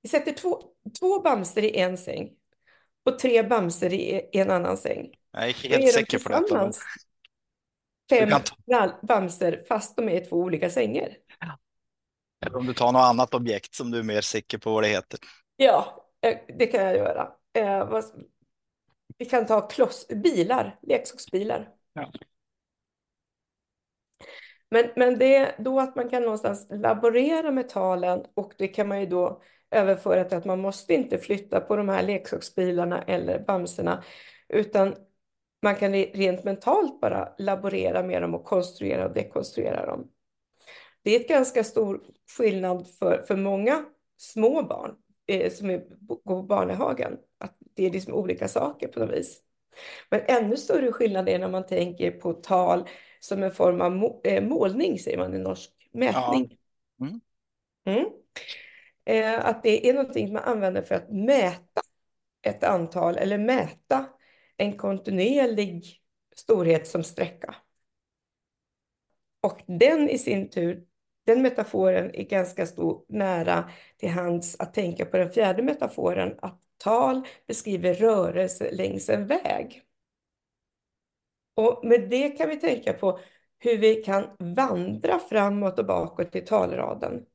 vi 0.01 0.09
sätter 0.09 0.31
två, 0.31 0.63
två 0.99 1.21
bamser 1.21 1.63
i 1.63 1.77
en 1.77 1.97
säng 1.97 2.29
och 3.05 3.19
tre 3.19 3.43
bamser 3.43 3.93
i 3.93 4.29
en 4.33 4.51
annan 4.51 4.77
säng. 4.77 5.09
jag 5.31 5.43
är 5.43 5.49
är 5.49 5.53
helt 5.53 5.85
de 5.85 5.91
säker 5.91 6.19
på 6.19 6.29
detta. 6.29 6.71
Fem 8.09 8.29
ta- 8.67 8.99
bamser 9.03 9.63
fast 9.67 9.95
de 9.95 10.09
är 10.09 10.21
i 10.21 10.25
två 10.25 10.37
olika 10.37 10.69
sängar. 10.69 11.09
Eller 12.45 12.57
om 12.57 12.65
du 12.65 12.73
tar 12.73 12.91
något 12.91 13.01
annat 13.01 13.33
objekt 13.33 13.75
som 13.75 13.91
du 13.91 13.99
är 13.99 14.03
mer 14.03 14.21
säker 14.21 14.57
på 14.57 14.73
vad 14.73 14.83
det 14.83 14.87
heter. 14.87 15.19
Ja, 15.63 16.07
eh, 16.21 16.37
det 16.57 16.67
kan 16.67 16.81
jag 16.81 16.95
göra. 16.95 17.31
Eh, 17.53 18.01
Vi 19.17 19.25
kan 19.25 19.45
ta 19.45 19.67
kloss, 19.67 20.07
bilar, 20.07 20.79
leksaksbilar. 20.81 21.69
Ja. 21.93 22.11
Men, 24.69 24.89
men 24.95 25.19
det 25.19 25.35
är 25.35 25.55
då 25.59 25.79
att 25.79 25.95
man 25.95 26.09
kan 26.09 26.21
någonstans 26.23 26.67
laborera 26.69 27.51
med 27.51 27.69
talen 27.69 28.25
och 28.33 28.53
det 28.57 28.67
kan 28.67 28.87
man 28.87 28.99
ju 28.99 29.05
då 29.05 29.41
överföra 29.71 30.23
till 30.23 30.37
att 30.37 30.45
man 30.45 30.59
måste 30.59 30.93
inte 30.93 31.17
flytta 31.17 31.59
på 31.59 31.75
de 31.75 31.89
här 31.89 32.03
leksaksbilarna 32.03 33.01
eller 33.01 33.39
bamserna 33.39 34.03
utan 34.49 34.95
man 35.61 35.75
kan 35.75 35.93
re- 35.95 36.11
rent 36.13 36.43
mentalt 36.43 37.01
bara 37.01 37.33
laborera 37.37 38.03
med 38.03 38.21
dem 38.21 38.35
och 38.35 38.45
konstruera 38.45 39.05
och 39.07 39.13
dekonstruera 39.13 39.85
dem. 39.85 40.11
Det 41.03 41.15
är 41.15 41.19
ett 41.19 41.27
ganska 41.27 41.63
stor 41.63 42.01
skillnad 42.37 42.87
för, 42.99 43.23
för 43.27 43.35
många 43.35 43.85
små 44.17 44.63
barn 44.63 44.95
eh, 45.27 45.51
som 45.51 45.69
är, 45.69 45.83
går 45.99 46.41
på 46.41 46.43
barnehagen. 46.43 47.17
Att 47.37 47.57
det 47.75 47.85
är 47.85 47.91
liksom 47.91 48.13
olika 48.13 48.47
saker 48.47 48.87
på 48.87 48.99
något 48.99 49.17
vis. 49.17 49.41
Men 50.09 50.21
ännu 50.27 50.57
större 50.57 50.91
skillnad 50.91 51.29
är 51.29 51.39
när 51.39 51.49
man 51.49 51.65
tänker 51.65 52.11
på 52.11 52.33
tal 52.33 52.89
som 53.19 53.43
en 53.43 53.51
form 53.51 53.81
av 53.81 53.91
må, 53.91 54.21
eh, 54.23 54.43
målning, 54.43 54.99
säger 54.99 55.17
man 55.17 55.35
i 55.35 55.39
norsk, 55.39 55.71
mätning. 55.93 56.57
Mm. 57.01 57.21
Mm. 57.85 58.05
Eh, 59.05 59.45
att 59.45 59.63
det 59.63 59.89
är 59.89 59.93
någonting 59.93 60.33
man 60.33 60.43
använder 60.43 60.81
för 60.81 60.95
att 60.95 61.11
mäta 61.11 61.81
ett 62.41 62.63
antal 62.63 63.17
eller 63.17 63.37
mäta 63.37 64.05
en 64.57 64.77
kontinuerlig 64.77 66.01
storhet 66.35 66.87
som 66.87 67.03
sträcka. 67.03 67.55
Och 69.41 69.61
den 69.67 70.09
i 70.09 70.17
sin 70.17 70.49
tur, 70.49 70.83
den 71.25 71.41
metaforen 71.41 72.15
är 72.15 72.23
ganska 72.23 72.65
stor 72.65 73.05
nära 73.07 73.69
till 73.97 74.09
hands 74.09 74.55
att 74.59 74.73
tänka 74.73 75.05
på 75.05 75.17
den 75.17 75.29
fjärde 75.29 75.63
metaforen, 75.63 76.35
att 76.41 76.61
tal 76.77 77.27
beskriver 77.47 77.93
rörelse 77.93 78.71
längs 78.71 79.09
en 79.09 79.27
väg. 79.27 79.83
Och 81.55 81.85
med 81.85 82.09
det 82.09 82.29
kan 82.29 82.49
vi 82.49 82.59
tänka 82.59 82.93
på 82.93 83.19
hur 83.59 83.77
vi 83.77 83.95
kan 83.95 84.29
vandra 84.39 85.19
framåt 85.19 85.79
och 85.79 85.85
bakåt 85.85 86.35
i 86.35 86.41
talraden. 86.41 87.25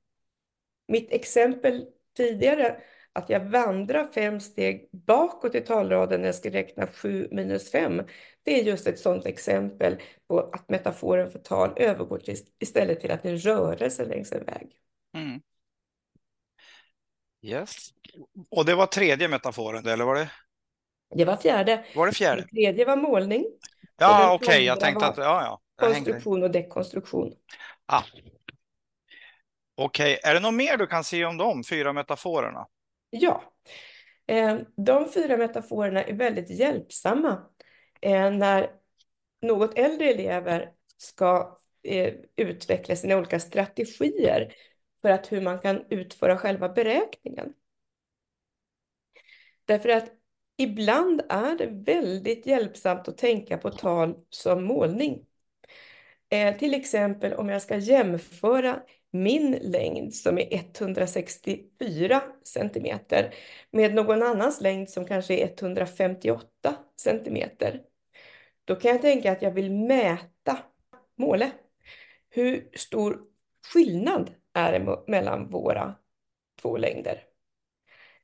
Mitt 0.88 1.12
exempel 1.12 1.86
tidigare, 2.16 2.80
att 3.18 3.30
jag 3.30 3.40
vandrar 3.40 4.06
fem 4.06 4.40
steg 4.40 4.88
bakåt 4.92 5.54
i 5.54 5.60
talraden 5.60 6.20
när 6.20 6.28
jag 6.28 6.34
ska 6.34 6.50
räkna 6.50 6.86
sju 6.86 7.28
minus 7.30 7.70
fem, 7.70 8.02
det 8.42 8.60
är 8.60 8.64
just 8.64 8.86
ett 8.86 8.98
sådant 8.98 9.26
exempel 9.26 9.96
på 10.28 10.40
att 10.40 10.68
metaforen 10.68 11.30
för 11.30 11.38
tal 11.38 11.72
övergår 11.76 12.18
till, 12.18 12.36
istället 12.58 13.00
till 13.00 13.10
att 13.10 13.22
det 13.22 13.28
är 13.28 13.32
en 13.32 13.38
rörelse 13.38 14.04
längs 14.04 14.32
en 14.32 14.44
väg. 14.44 14.70
Mm. 15.14 15.40
Yes. 17.42 17.76
Och 18.50 18.64
det 18.64 18.74
var 18.74 18.86
tredje 18.86 19.28
metaforen, 19.28 19.86
eller 19.86 20.04
var 20.04 20.14
det, 20.14 20.30
Det 21.14 21.24
var 21.24 21.36
fjärde. 21.36 21.84
var 21.94 22.06
det 22.06 22.12
fjärde? 22.12 22.40
Den 22.40 22.48
tredje 22.48 22.84
var 22.84 22.96
målning, 22.96 23.44
Ja, 24.00 24.34
okej, 24.34 24.64
jag 24.64 24.72
andra 24.72 24.86
tänkte 24.86 25.06
att, 25.06 25.16
ja, 25.16 25.42
ja. 25.42 25.60
Jag 25.80 25.92
konstruktion 25.94 26.42
och 26.42 26.50
dekonstruktion. 26.50 27.32
Ah. 27.86 28.02
Okej, 29.74 30.20
är 30.22 30.34
det 30.34 30.40
något 30.40 30.54
mer 30.54 30.76
du 30.76 30.86
kan 30.86 31.04
säga 31.04 31.28
om 31.28 31.36
de 31.36 31.64
fyra 31.64 31.92
metaforerna? 31.92 32.66
Ja, 33.10 33.52
eh, 34.26 34.58
de 34.76 35.12
fyra 35.12 35.36
metaforerna 35.36 36.02
är 36.04 36.14
väldigt 36.14 36.50
hjälpsamma 36.50 37.42
eh, 38.00 38.30
när 38.30 38.70
något 39.42 39.78
äldre 39.78 40.06
elever 40.06 40.72
ska 40.96 41.58
eh, 41.82 42.14
utveckla 42.36 42.96
sina 42.96 43.16
olika 43.16 43.40
strategier 43.40 44.54
för 45.02 45.08
att 45.10 45.32
hur 45.32 45.40
man 45.40 45.58
kan 45.58 45.84
utföra 45.90 46.38
själva 46.38 46.68
beräkningen. 46.68 47.54
Därför 49.64 49.88
att 49.88 50.12
ibland 50.56 51.22
är 51.28 51.56
det 51.58 51.66
väldigt 51.66 52.46
hjälpsamt 52.46 53.08
att 53.08 53.18
tänka 53.18 53.58
på 53.58 53.70
tal 53.70 54.14
som 54.30 54.64
målning. 54.64 55.26
Eh, 56.28 56.56
till 56.56 56.74
exempel 56.74 57.32
om 57.34 57.48
jag 57.48 57.62
ska 57.62 57.76
jämföra 57.76 58.82
min 59.10 59.58
längd 59.62 60.14
som 60.14 60.38
är 60.38 60.48
164 60.52 62.22
centimeter 62.44 63.34
med 63.70 63.94
någon 63.94 64.22
annans 64.22 64.60
längd 64.60 64.90
som 64.90 65.06
kanske 65.06 65.34
är 65.34 65.48
158 65.48 66.76
centimeter. 66.96 67.82
Då 68.64 68.74
kan 68.74 68.90
jag 68.90 69.02
tänka 69.02 69.32
att 69.32 69.42
jag 69.42 69.50
vill 69.50 69.72
mäta 69.72 70.58
målet. 71.16 71.52
Hur 72.30 72.68
stor 72.74 73.20
skillnad 73.72 74.30
är 74.54 74.72
det 74.72 74.98
mellan 75.06 75.50
våra 75.50 75.94
två 76.62 76.76
längder? 76.76 77.24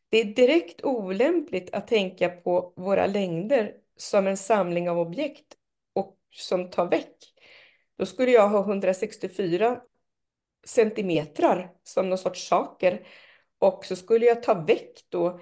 Det 0.08 0.20
är 0.20 0.24
direkt 0.24 0.84
olämpligt 0.84 1.74
att 1.74 1.88
tänka 1.88 2.28
på 2.28 2.72
våra 2.76 3.06
längder 3.06 3.72
som 3.96 4.26
en 4.26 4.36
samling 4.36 4.90
av 4.90 4.98
objekt 4.98 5.46
och 5.92 6.16
som 6.30 6.70
tar 6.70 6.90
väck. 6.90 7.16
Då 7.98 8.06
skulle 8.06 8.30
jag 8.30 8.48
ha 8.48 8.60
164 8.60 9.80
centimetrar 10.66 11.72
som 11.82 12.08
någon 12.08 12.18
sorts 12.18 12.48
saker 12.48 13.06
och 13.58 13.84
så 13.84 13.96
skulle 13.96 14.26
jag 14.26 14.42
ta 14.42 14.54
väck 14.54 15.06
då 15.08 15.40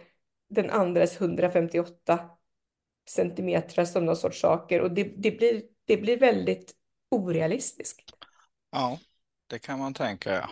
den 0.48 0.70
andres 0.70 1.20
158 1.20 2.30
centimetrar 3.10 3.84
som 3.84 4.06
någon 4.06 4.16
sorts 4.16 4.40
saker 4.40 4.80
och 4.80 4.90
det, 4.90 5.04
det, 5.04 5.30
blir, 5.30 5.62
det 5.84 5.96
blir 5.96 6.18
väldigt 6.18 6.74
orealistiskt. 7.10 8.10
Ja, 8.70 8.98
det 9.46 9.58
kan 9.58 9.78
man 9.78 9.94
tänka, 9.94 10.34
ja. 10.34 10.50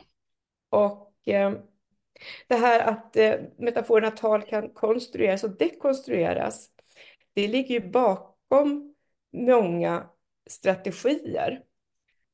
Och 0.70 1.28
eh, 1.28 1.52
det 2.46 2.56
här 2.56 2.80
att 2.80 3.16
eh, 3.16 3.34
metaforerna 3.58 4.10
tal 4.10 4.42
kan 4.42 4.68
konstrueras 4.68 5.44
och 5.44 5.56
dekonstrueras, 5.56 6.70
det 7.32 7.48
ligger 7.48 7.80
ju 7.80 7.90
bakom 7.90 8.94
många 9.32 10.06
strategier. 10.50 11.62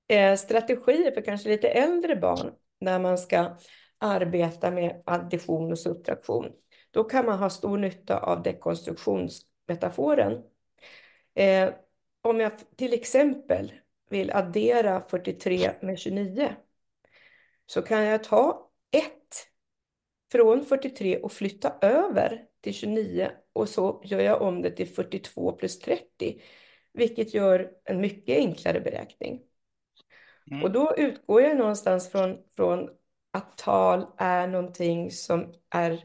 Eh, 0.08 0.36
strategier 0.36 1.10
för 1.10 1.20
kanske 1.20 1.48
lite 1.48 1.68
äldre 1.68 2.16
barn 2.16 2.52
när 2.80 2.98
man 2.98 3.18
ska 3.18 3.56
arbeta 3.98 4.70
med 4.70 5.02
addition 5.06 5.72
och 5.72 5.78
subtraktion. 5.78 6.52
Då 6.90 7.04
kan 7.04 7.26
man 7.26 7.38
ha 7.38 7.50
stor 7.50 7.78
nytta 7.78 8.18
av 8.18 8.42
dekonstruktionsmetaforen. 8.42 10.42
Eh, 11.34 11.70
om 12.22 12.40
jag 12.40 12.52
till 12.76 12.92
exempel 12.92 13.72
vill 14.10 14.30
addera 14.30 15.00
43 15.00 15.70
med 15.80 15.98
29 15.98 16.56
så 17.66 17.82
kan 17.82 18.04
jag 18.04 18.24
ta 18.24 18.70
1 18.90 19.04
från 20.32 20.64
43 20.64 21.18
och 21.18 21.32
flytta 21.32 21.74
över 21.80 22.44
till 22.60 22.74
29 22.74 23.30
och 23.52 23.68
så 23.68 24.02
gör 24.04 24.20
jag 24.20 24.42
om 24.42 24.62
det 24.62 24.70
till 24.70 24.88
42 24.88 25.52
plus 25.52 25.78
30, 25.78 26.42
vilket 26.92 27.34
gör 27.34 27.70
en 27.84 28.00
mycket 28.00 28.36
enklare 28.36 28.80
beräkning. 28.80 29.45
Mm. 30.50 30.62
Och 30.62 30.70
då 30.70 30.94
utgår 30.96 31.42
jag 31.42 31.56
någonstans 31.56 32.10
från, 32.10 32.38
från 32.56 32.90
att 33.30 33.58
tal 33.58 34.06
är 34.16 34.46
någonting 34.46 35.10
som 35.10 35.54
är 35.70 36.04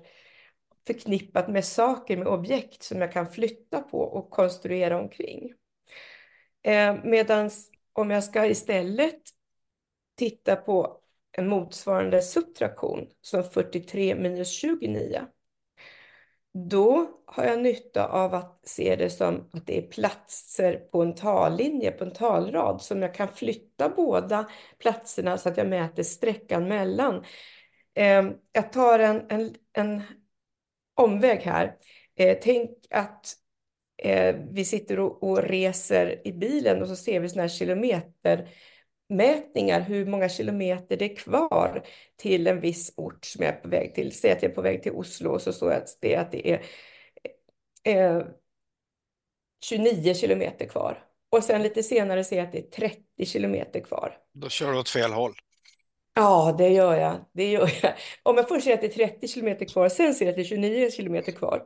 förknippat 0.87 1.47
med 1.47 1.65
saker, 1.65 2.17
med 2.17 2.27
objekt 2.27 2.83
som 2.83 3.01
jag 3.01 3.11
kan 3.11 3.27
flytta 3.29 3.81
på 3.81 3.99
och 3.99 4.29
konstruera 4.29 4.99
omkring. 4.99 5.53
Eh, 6.63 6.95
Medan 7.03 7.49
om 7.93 8.09
jag 8.11 8.23
ska 8.23 8.45
istället 8.45 9.21
titta 10.17 10.55
på 10.55 11.01
en 11.31 11.47
motsvarande 11.47 12.21
subtraktion 12.21 13.07
som 13.21 13.43
43 13.43 14.15
minus 14.15 14.51
29. 14.51 15.21
Då 16.53 17.09
har 17.25 17.43
jag 17.43 17.59
nytta 17.59 18.07
av 18.07 18.33
att 18.33 18.59
se 18.63 18.95
det 18.95 19.09
som 19.09 19.49
att 19.53 19.67
det 19.67 19.77
är 19.77 19.81
platser 19.81 20.73
på 20.73 21.01
en 21.01 21.15
tallinje, 21.15 21.91
på 21.91 22.03
en 22.03 22.13
talrad, 22.13 22.81
som 22.81 23.01
jag 23.01 23.13
kan 23.13 23.27
flytta 23.27 23.89
båda 23.89 24.49
platserna 24.79 25.37
så 25.37 25.49
att 25.49 25.57
jag 25.57 25.67
mäter 25.67 26.03
sträckan 26.03 26.67
mellan. 26.67 27.23
Eh, 27.95 28.29
Jag 28.51 28.73
tar 28.73 28.99
en, 28.99 29.25
en, 29.29 29.55
en 29.73 30.01
omväg 30.95 31.39
här. 31.39 31.75
Eh, 32.15 32.37
tänk 32.41 32.69
att 32.89 33.33
eh, 33.97 34.35
vi 34.51 34.65
sitter 34.65 34.99
och, 34.99 35.23
och, 35.23 35.43
reser 35.43 36.27
i 36.27 36.33
bilen 36.33 36.81
och 36.81 36.87
så 36.87 36.95
ser 36.95 37.19
vi 37.19 37.29
sådana 37.29 37.43
här 37.43 37.49
kilometer 37.49 38.49
kilometermätningar, 39.11 39.81
hur 39.81 40.05
många 40.05 40.29
kilometer 40.29 40.97
det 40.97 41.11
är 41.11 41.15
kvar 41.15 41.83
till 42.17 42.47
en 42.47 42.61
viss 42.61 42.93
ort 42.97 43.25
som 43.25 43.45
jag 43.45 43.53
är 43.53 43.59
på 43.59 43.67
väg 43.67 43.95
till. 43.95 44.11
Säg 44.11 44.31
att 44.31 44.43
jag 44.43 44.51
är 44.51 44.55
på 44.55 44.61
väg 44.61 44.83
till 44.83 44.91
Oslo 44.91 45.29
och 45.29 45.41
så 45.41 45.53
står 45.53 45.69
det 46.01 46.15
att 46.15 46.31
det 46.31 46.51
är 46.51 46.61
eh, 47.83 48.23
29 49.63 50.13
kilometer 50.13 50.65
kvar. 50.65 51.03
Och 51.29 51.43
sen 51.43 51.63
lite 51.63 51.83
senare 51.83 52.23
ser 52.23 52.37
jag 52.37 52.45
att 52.45 52.51
det 52.51 52.59
är 52.59 52.87
30 52.87 53.25
kilometer 53.25 53.79
kvar. 53.79 54.17
Då 54.33 54.49
kör 54.49 54.71
du 54.71 54.79
åt 54.79 54.89
fel 54.89 55.11
håll. 55.11 55.33
Ja, 56.13 56.55
det 56.57 56.69
gör 56.69 56.95
jag. 56.95 57.25
Det 57.33 57.51
gör 57.51 57.71
jag. 57.83 57.93
Om 58.23 58.37
jag 58.37 58.47
först 58.47 58.65
ser 58.65 58.73
att 58.73 58.81
det 58.81 58.87
är 58.87 59.07
30 59.07 59.27
kilometer 59.27 59.65
kvar, 59.65 59.89
sen 59.89 60.13
ser 60.13 60.25
jag 60.25 60.29
att 60.29 60.35
det 60.35 60.41
är 60.41 60.45
29 60.45 60.91
kilometer 60.91 61.31
kvar. 61.31 61.63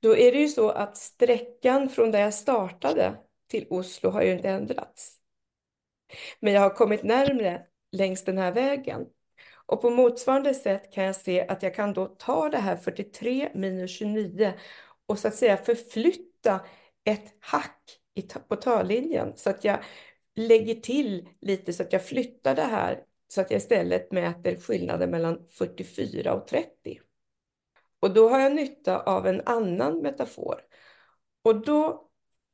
Då 0.00 0.16
är 0.16 0.32
det 0.32 0.38
ju 0.38 0.48
så 0.48 0.70
att 0.70 0.96
sträckan 0.96 1.88
från 1.88 2.10
där 2.10 2.20
jag 2.20 2.34
startade 2.34 3.14
till 3.50 3.66
Oslo 3.70 4.10
har 4.10 4.22
ju 4.22 4.32
inte 4.32 4.48
ändrats. 4.48 5.17
Men 6.40 6.52
jag 6.52 6.60
har 6.60 6.70
kommit 6.70 7.02
närmre 7.02 7.62
längs 7.92 8.24
den 8.24 8.38
här 8.38 8.52
vägen. 8.52 9.06
Och 9.66 9.80
på 9.80 9.90
motsvarande 9.90 10.54
sätt 10.54 10.92
kan 10.92 11.04
jag 11.04 11.16
se 11.16 11.46
att 11.46 11.62
jag 11.62 11.74
kan 11.74 11.92
då 11.92 12.06
ta 12.06 12.48
det 12.48 12.58
här 12.58 12.76
43 12.76 13.50
minus 13.54 13.90
29 13.90 14.54
och 15.06 15.18
så 15.18 15.28
att 15.28 15.34
säga 15.34 15.56
förflytta 15.56 16.60
ett 17.04 17.34
hack 17.40 17.98
på 18.48 18.56
tallinjen 18.56 19.32
så 19.36 19.50
att 19.50 19.64
jag 19.64 19.78
lägger 20.34 20.74
till 20.74 21.28
lite 21.40 21.72
så 21.72 21.82
att 21.82 21.92
jag 21.92 22.06
flyttar 22.06 22.54
det 22.54 22.62
här 22.62 23.04
så 23.28 23.40
att 23.40 23.50
jag 23.50 23.58
istället 23.58 24.12
mäter 24.12 24.56
skillnaden 24.56 25.10
mellan 25.10 25.46
44 25.48 26.34
och 26.34 26.46
30. 26.46 27.00
Och 28.00 28.14
då 28.14 28.28
har 28.28 28.40
jag 28.40 28.54
nytta 28.54 29.00
av 29.00 29.26
en 29.26 29.42
annan 29.46 29.98
metafor. 29.98 30.60
Och 31.42 31.64
då 31.64 32.08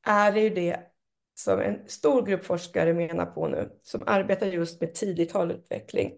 är 0.06 0.32
det 0.32 0.40
ju 0.40 0.50
det 0.50 0.93
som 1.35 1.61
en 1.61 1.88
stor 1.88 2.26
grupp 2.26 2.45
forskare 2.45 2.95
menar 2.95 3.26
på 3.26 3.49
nu, 3.49 3.71
som 3.83 4.03
arbetar 4.07 4.47
just 4.47 4.81
med 4.81 4.95
tidig 4.95 5.31
talutveckling, 5.31 6.12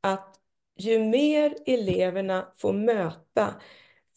att 0.00 0.34
ju 0.78 0.98
mer 0.98 1.54
eleverna 1.66 2.52
får 2.56 2.72
möta 2.72 3.54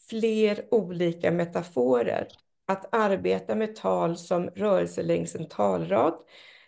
fler 0.10 0.66
olika 0.72 1.32
metaforer, 1.32 2.28
att 2.68 2.96
arbeta 2.96 3.56
med 3.56 3.76
tal 3.76 4.18
som 4.18 4.50
rörelse 4.50 5.04
längs 5.04 5.36
en 5.36 5.50
talrad, 5.50 6.14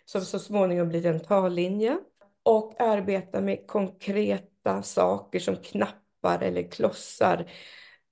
som 0.04 0.20
så 0.20 0.38
småningom 0.38 0.88
blir 0.88 1.06
en 1.06 1.20
tallinje, 1.20 1.98
och 2.42 2.80
arbeta 2.80 3.40
med 3.40 3.66
konkreta 3.66 4.82
saker 4.82 5.38
som 5.38 5.56
knappar 5.56 6.42
eller 6.42 6.70
klossar 6.70 7.50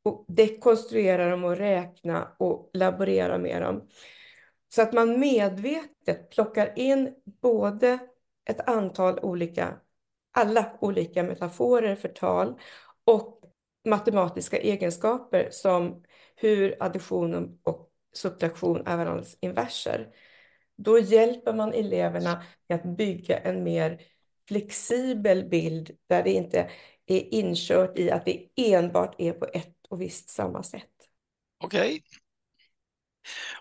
och 0.03 0.25
dekonstruera 0.29 1.31
dem 1.31 1.45
och 1.45 1.57
räkna 1.57 2.29
och 2.39 2.71
laborera 2.73 3.39
med 3.39 3.63
dem. 3.63 3.89
Så 4.75 4.83
att 4.83 4.93
man 4.93 5.21
medvetet 5.21 6.31
plockar 6.31 6.79
in 6.79 7.15
både 7.25 7.99
ett 8.45 8.69
antal 8.69 9.19
olika, 9.19 9.81
alla 10.31 10.79
olika 10.81 11.23
metaforer 11.23 11.97
för 11.97 12.09
tal 12.09 12.61
och 13.05 13.41
matematiska 13.85 14.59
egenskaper 14.59 15.49
som 15.51 16.05
hur 16.37 16.77
addition 16.81 17.59
och 17.63 17.91
subtraktion 18.13 18.87
är 18.87 18.97
varandras 18.97 19.37
inverser. 19.41 20.09
Då 20.77 20.99
hjälper 20.99 21.53
man 21.53 21.73
eleverna 21.73 22.43
att 22.69 22.97
bygga 22.97 23.39
en 23.39 23.65
mer 23.65 24.03
flexibel 24.49 25.49
bild 25.49 25.91
där 26.07 26.23
det 26.23 26.33
inte 26.33 26.71
är 27.07 27.35
inkört 27.35 27.99
i 27.99 28.11
att 28.11 28.25
det 28.25 28.49
enbart 28.57 29.15
är 29.19 29.33
på 29.33 29.47
ett 29.53 29.87
och 29.89 30.01
visst 30.01 30.31
samma 30.31 30.63
sätt. 30.63 30.91
Okej. 31.65 32.03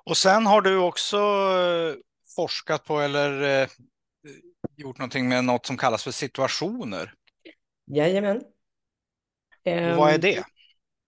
Och 0.04 0.18
sen 0.18 0.46
har 0.46 0.62
du 0.62 0.78
också 0.78 1.18
eh, 1.18 1.96
forskat 2.36 2.86
på 2.86 3.00
eller 3.00 3.62
eh, 3.62 3.68
gjort 4.78 4.98
någonting 4.98 5.30
med 5.30 5.44
något 5.44 5.66
som 5.66 5.78
kallas 5.78 6.04
för 6.04 6.12
situationer. 6.12 7.14
Jajamän. 7.92 8.38
Och 9.66 9.98
vad 9.98 10.10
är 10.10 10.16
ehm, 10.16 10.22
det? 10.22 10.44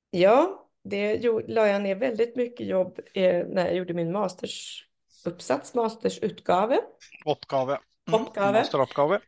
Ja, 0.10 0.70
det 0.84 1.20
la 1.48 1.68
jag 1.68 1.82
ner 1.82 1.96
väldigt 1.96 2.36
mycket 2.36 2.68
jobb 2.68 3.00
eh, 3.14 3.46
när 3.48 3.66
jag 3.66 3.76
gjorde 3.76 3.94
min 3.94 4.12
mastersuppsats, 4.12 5.74
mastersutgave. 5.74 6.82
Uppgave. 7.26 7.80
Mm, 8.08 8.22
Uppgave. 8.22 8.60
Masteruppgave. 8.60 9.20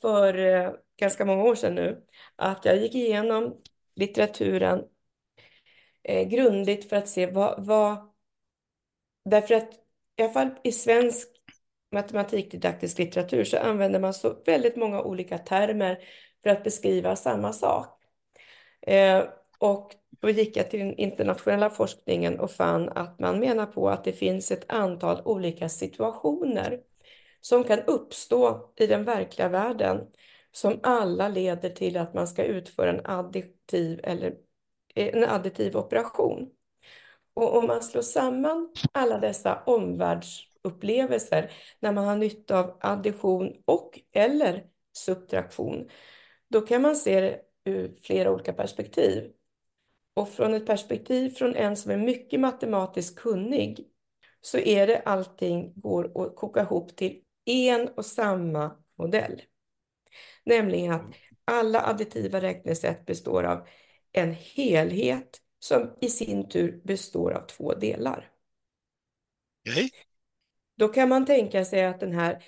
För 0.00 0.34
ganska 0.96 1.24
många 1.24 1.42
år 1.42 1.54
sedan 1.54 1.74
nu. 1.74 2.02
Att 2.36 2.64
jag 2.64 2.76
gick 2.76 2.94
igenom 2.94 3.56
litteraturen 3.94 4.84
grundligt 6.26 6.88
för 6.88 6.96
att 6.96 7.08
se 7.08 7.26
vad, 7.26 7.66
vad... 7.66 8.09
Därför 9.24 9.54
att 9.54 9.70
i 10.16 10.22
alla 10.22 10.32
fall 10.32 10.50
i 10.64 10.72
svensk 10.72 11.28
matematikdidaktisk 11.92 12.98
litteratur 12.98 13.44
så 13.44 13.58
använder 13.58 14.00
man 14.00 14.14
så 14.14 14.42
väldigt 14.46 14.76
många 14.76 15.02
olika 15.02 15.38
termer 15.38 15.98
för 16.42 16.50
att 16.50 16.64
beskriva 16.64 17.16
samma 17.16 17.52
sak. 17.52 18.02
Eh, 18.82 19.24
och 19.58 19.94
då 20.20 20.30
gick 20.30 20.56
jag 20.56 20.70
till 20.70 20.80
den 20.80 20.94
internationella 20.94 21.70
forskningen 21.70 22.40
och 22.40 22.50
fann 22.50 22.88
att 22.88 23.18
man 23.18 23.40
menar 23.40 23.66
på 23.66 23.90
att 23.90 24.04
det 24.04 24.12
finns 24.12 24.50
ett 24.50 24.72
antal 24.72 25.22
olika 25.24 25.68
situationer 25.68 26.80
som 27.40 27.64
kan 27.64 27.80
uppstå 27.80 28.72
i 28.76 28.86
den 28.86 29.04
verkliga 29.04 29.48
världen 29.48 30.06
som 30.52 30.80
alla 30.82 31.28
leder 31.28 31.70
till 31.70 31.96
att 31.96 32.14
man 32.14 32.28
ska 32.28 32.44
utföra 32.44 32.90
en 32.90 33.06
additiv 33.06 34.00
eller 34.02 34.34
eh, 34.94 35.16
en 35.16 35.24
additiv 35.24 35.76
operation. 35.76 36.50
Och 37.40 37.56
om 37.56 37.66
man 37.66 37.82
slår 37.82 38.02
samman 38.02 38.72
alla 38.92 39.18
dessa 39.18 39.62
omvärldsupplevelser 39.66 41.52
när 41.80 41.92
man 41.92 42.04
har 42.04 42.16
nytta 42.16 42.58
av 42.58 42.78
addition 42.80 43.62
och 43.64 44.00
eller 44.12 44.64
subtraktion, 44.92 45.88
då 46.48 46.60
kan 46.60 46.82
man 46.82 46.96
se 46.96 47.20
det 47.20 47.40
ur 47.64 47.94
flera 48.02 48.30
olika 48.32 48.52
perspektiv. 48.52 49.32
Och 50.14 50.28
från 50.28 50.54
ett 50.54 50.66
perspektiv 50.66 51.30
från 51.30 51.54
en 51.54 51.76
som 51.76 51.90
är 51.92 51.96
mycket 51.96 52.40
matematiskt 52.40 53.18
kunnig 53.18 53.88
så 54.40 54.58
är 54.58 54.86
det 54.86 55.02
allting 55.04 55.72
går 55.76 56.04
att 56.04 56.36
koka 56.36 56.60
ihop 56.60 56.96
till 56.96 57.20
en 57.44 57.88
och 57.88 58.06
samma 58.06 58.70
modell. 58.98 59.42
Nämligen 60.44 60.92
att 60.92 61.06
alla 61.44 61.80
additiva 61.86 62.40
räknesätt 62.40 63.06
består 63.06 63.44
av 63.44 63.68
en 64.12 64.32
helhet 64.32 65.40
som 65.60 65.96
i 66.00 66.08
sin 66.08 66.48
tur 66.48 66.80
består 66.84 67.32
av 67.32 67.46
två 67.46 67.74
delar. 67.74 68.30
Okay. 69.68 69.90
Då 70.76 70.88
kan 70.88 71.08
man 71.08 71.26
tänka 71.26 71.64
sig 71.64 71.84
att 71.84 72.00
den 72.00 72.12
här 72.12 72.44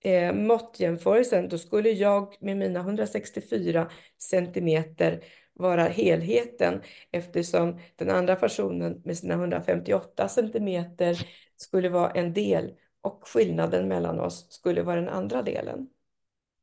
eh, 0.00 0.32
måttjämförelsen, 0.32 1.48
då 1.48 1.58
skulle 1.58 1.90
jag 1.90 2.36
med 2.40 2.56
mina 2.56 2.80
164 2.80 3.90
centimeter 4.18 5.24
vara 5.52 5.82
helheten 5.82 6.82
eftersom 7.10 7.80
den 7.96 8.10
andra 8.10 8.36
personen 8.36 9.02
med 9.04 9.18
sina 9.18 9.34
158 9.34 10.28
centimeter 10.28 11.26
skulle 11.56 11.88
vara 11.88 12.10
en 12.10 12.32
del 12.32 12.74
och 13.00 13.28
skillnaden 13.28 13.88
mellan 13.88 14.20
oss 14.20 14.52
skulle 14.52 14.82
vara 14.82 14.96
den 14.96 15.08
andra 15.08 15.42
delen. 15.42 15.88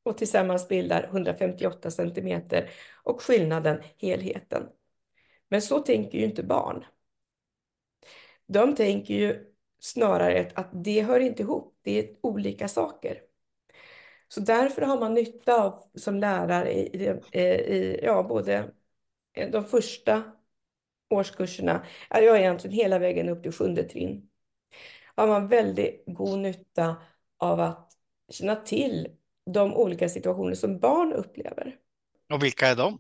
Och 0.04 0.18
tillsammans 0.18 0.68
bildar 0.68 1.04
158 1.04 1.92
centimeter 1.92 2.70
och 3.04 3.22
skillnaden 3.22 3.82
helheten. 3.98 4.64
Men 5.50 5.62
så 5.62 5.80
tänker 5.80 6.18
ju 6.18 6.26
inte 6.26 6.44
barn. 6.44 6.86
De 8.46 8.76
tänker 8.76 9.14
ju 9.14 9.46
snarare 9.80 10.52
att 10.56 10.70
det 10.74 11.02
hör 11.02 11.20
inte 11.20 11.44
ihop, 11.44 11.80
det 11.82 12.00
är 12.00 12.16
olika 12.22 12.68
saker. 12.68 13.22
Så 14.28 14.40
därför 14.40 14.82
har 14.82 15.00
man 15.00 15.14
nytta 15.14 15.64
av 15.64 15.90
som 15.96 16.20
lärare 16.20 16.74
i, 16.74 17.14
i, 17.32 17.40
i 17.40 18.00
ja, 18.04 18.24
både 18.24 18.74
de 19.52 19.66
första 19.66 20.24
årskurserna, 21.10 21.86
ja, 22.10 22.38
egentligen 22.38 22.76
hela 22.76 23.00
vägen 23.00 23.30
upp 23.30 23.44
till 23.44 23.52
sjunde 23.52 23.84
trin, 23.84 24.30
har 25.16 25.28
man 25.28 25.48
väldigt 25.48 26.04
god 26.08 26.40
nytta 26.40 26.96
av 27.38 27.60
att 27.60 27.92
känna 28.30 28.56
till 28.56 29.08
de 29.46 29.74
olika 29.74 30.10
situationer 30.10 30.54
som 30.56 30.80
barn 30.80 31.14
upplever. 31.14 31.78
Och 32.34 32.44
vilka 32.44 32.68
är 32.68 32.76
de? 32.76 33.00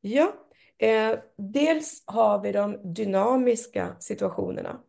Ja, 0.00 0.49
eh, 0.80 1.18
dels 1.36 2.04
har 2.06 2.42
vi 2.42 2.52
de 2.52 2.94
dynamiska 2.94 3.96
situationerna 4.00 4.80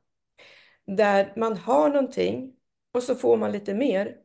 där 0.86 1.34
man 1.38 1.58
har 1.58 1.90
någonting 1.90 2.56
och 2.92 3.04
så 3.04 3.16
får 3.16 3.38
man 3.38 3.52
lite 3.52 3.74
mer 3.74 4.18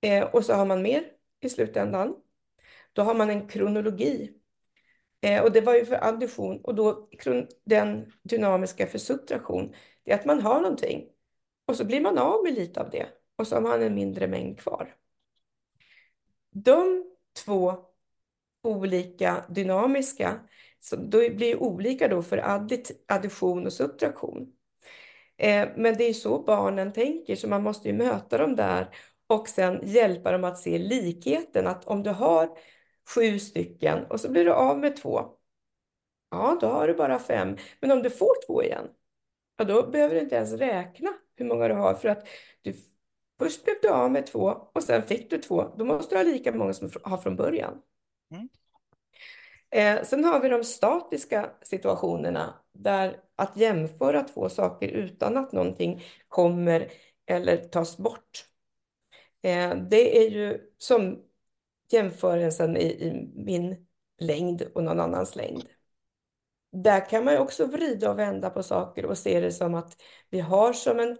eh, 0.00 0.24
och 0.24 0.44
så 0.44 0.54
har 0.54 0.66
man 0.66 0.82
mer 0.82 1.04
i 1.40 1.48
slutändan. 1.48 2.16
Då 2.92 3.02
har 3.02 3.14
man 3.14 3.30
en 3.30 3.48
kronologi 3.48 4.34
eh, 5.20 5.42
och 5.42 5.52
det 5.52 5.60
var 5.60 5.74
ju 5.74 5.84
för 5.84 6.04
addition 6.04 6.60
och 6.60 6.74
då 6.74 7.08
den 7.64 8.12
dynamiska 8.22 8.86
för 8.86 8.98
subtraktion. 8.98 9.74
Det 10.04 10.12
är 10.12 10.18
att 10.18 10.24
man 10.24 10.40
har 10.40 10.60
någonting 10.60 11.08
och 11.66 11.76
så 11.76 11.84
blir 11.84 12.00
man 12.00 12.18
av 12.18 12.44
med 12.44 12.54
lite 12.54 12.80
av 12.80 12.90
det 12.90 13.06
och 13.36 13.46
så 13.46 13.56
har 13.56 13.62
man 13.62 13.82
en 13.82 13.94
mindre 13.94 14.26
mängd 14.26 14.58
kvar. 14.60 14.94
De 16.50 17.04
två 17.44 17.86
olika 18.66 19.44
dynamiska 19.48 20.40
Så 20.80 20.96
då 20.96 21.18
blir 21.18 21.38
det 21.38 21.56
olika 21.56 22.08
då 22.08 22.22
för 22.22 22.38
addition 23.08 23.66
och 23.66 23.72
subtraktion. 23.72 24.52
Eh, 25.38 25.68
men 25.76 25.96
det 25.96 26.04
är 26.04 26.12
så 26.12 26.42
barnen 26.42 26.92
tänker, 26.92 27.36
så 27.36 27.48
man 27.48 27.62
måste 27.62 27.88
ju 27.88 27.94
möta 27.94 28.38
dem 28.38 28.56
där 28.56 28.90
och 29.26 29.48
sen 29.48 29.80
hjälpa 29.82 30.32
dem 30.32 30.44
att 30.44 30.58
se 30.58 30.78
likheten. 30.78 31.66
Att 31.66 31.84
om 31.84 32.02
du 32.02 32.10
har 32.10 32.58
sju 33.14 33.38
stycken 33.38 34.04
och 34.06 34.20
så 34.20 34.30
blir 34.30 34.44
du 34.44 34.52
av 34.52 34.78
med 34.78 34.96
två, 34.96 35.20
ja 36.30 36.58
då 36.60 36.66
har 36.66 36.88
du 36.88 36.94
bara 36.94 37.18
fem. 37.18 37.56
Men 37.80 37.90
om 37.90 38.02
du 38.02 38.10
får 38.10 38.46
två 38.46 38.62
igen, 38.62 38.88
ja 39.58 39.64
då 39.64 39.86
behöver 39.90 40.14
du 40.14 40.20
inte 40.20 40.36
ens 40.36 40.52
räkna 40.52 41.10
hur 41.36 41.46
många 41.46 41.68
du 41.68 41.74
har 41.74 41.94
för 41.94 42.08
att 42.08 42.28
du 42.62 42.74
först 43.38 43.64
blev 43.64 43.76
du 43.82 43.88
av 43.88 44.10
med 44.10 44.26
två 44.26 44.44
och 44.74 44.82
sen 44.82 45.02
fick 45.02 45.30
du 45.30 45.38
två. 45.38 45.74
Då 45.78 45.84
måste 45.84 46.14
du 46.14 46.18
ha 46.18 46.32
lika 46.32 46.52
många 46.52 46.72
som 46.72 46.88
du 46.88 46.98
har 47.02 47.18
från 47.18 47.36
början. 47.36 47.82
Mm. 48.30 48.48
Eh, 49.70 50.02
sen 50.04 50.24
har 50.24 50.40
vi 50.40 50.48
de 50.48 50.64
statiska 50.64 51.50
situationerna 51.62 52.54
där 52.72 53.20
att 53.36 53.56
jämföra 53.56 54.22
två 54.22 54.48
saker 54.48 54.88
utan 54.88 55.36
att 55.36 55.52
någonting 55.52 56.02
kommer 56.28 56.92
eller 57.26 57.56
tas 57.56 57.96
bort. 57.96 58.46
Eh, 59.42 59.76
det 59.76 60.18
är 60.18 60.30
ju 60.30 60.70
som 60.78 61.22
jämförelsen 61.92 62.76
i, 62.76 62.86
i 62.86 63.30
min 63.34 63.86
längd 64.18 64.62
och 64.74 64.84
någon 64.84 65.00
annans 65.00 65.36
längd. 65.36 65.64
Där 66.72 67.08
kan 67.10 67.24
man 67.24 67.38
också 67.38 67.66
vrida 67.66 68.10
och 68.10 68.18
vända 68.18 68.50
på 68.50 68.62
saker 68.62 69.06
och 69.06 69.18
se 69.18 69.40
det 69.40 69.52
som 69.52 69.74
att 69.74 69.96
vi 70.30 70.40
har 70.40 70.72
som 70.72 71.00
en, 71.00 71.18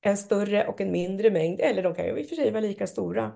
en 0.00 0.16
större 0.16 0.66
och 0.66 0.80
en 0.80 0.92
mindre 0.92 1.30
mängd, 1.30 1.60
eller 1.60 1.82
de 1.82 1.94
kan 1.94 2.04
ju 2.06 2.18
i 2.18 2.24
och 2.24 2.28
för 2.28 2.36
sig 2.36 2.50
vara 2.50 2.60
lika 2.60 2.86
stora. 2.86 3.32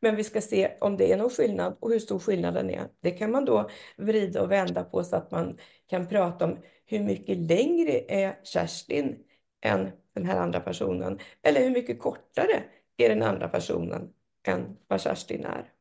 Men 0.00 0.16
vi 0.16 0.24
ska 0.24 0.40
se 0.40 0.76
om 0.80 0.96
det 0.96 1.12
är 1.12 1.16
någon 1.16 1.30
skillnad 1.30 1.76
och 1.80 1.90
hur 1.90 1.98
stor 1.98 2.18
skillnaden 2.18 2.70
är. 2.70 2.88
Det 3.00 3.10
kan 3.10 3.30
man 3.30 3.44
då 3.44 3.70
vrida 3.96 4.42
och 4.42 4.50
vända 4.50 4.84
på 4.84 5.04
så 5.04 5.16
att 5.16 5.30
man 5.30 5.58
kan 5.86 6.06
prata 6.06 6.44
om 6.44 6.58
hur 6.86 7.00
mycket 7.00 7.38
längre 7.38 8.04
är 8.08 8.40
Kerstin 8.44 9.18
än 9.64 9.90
den 10.14 10.26
här 10.26 10.36
andra 10.36 10.60
personen? 10.60 11.18
Eller 11.42 11.60
hur 11.60 11.70
mycket 11.70 12.00
kortare 12.00 12.62
är 12.96 13.08
den 13.08 13.22
andra 13.22 13.48
personen 13.48 14.12
än 14.46 14.76
vad 14.88 15.00
Kerstin 15.00 15.44
är? 15.44 15.72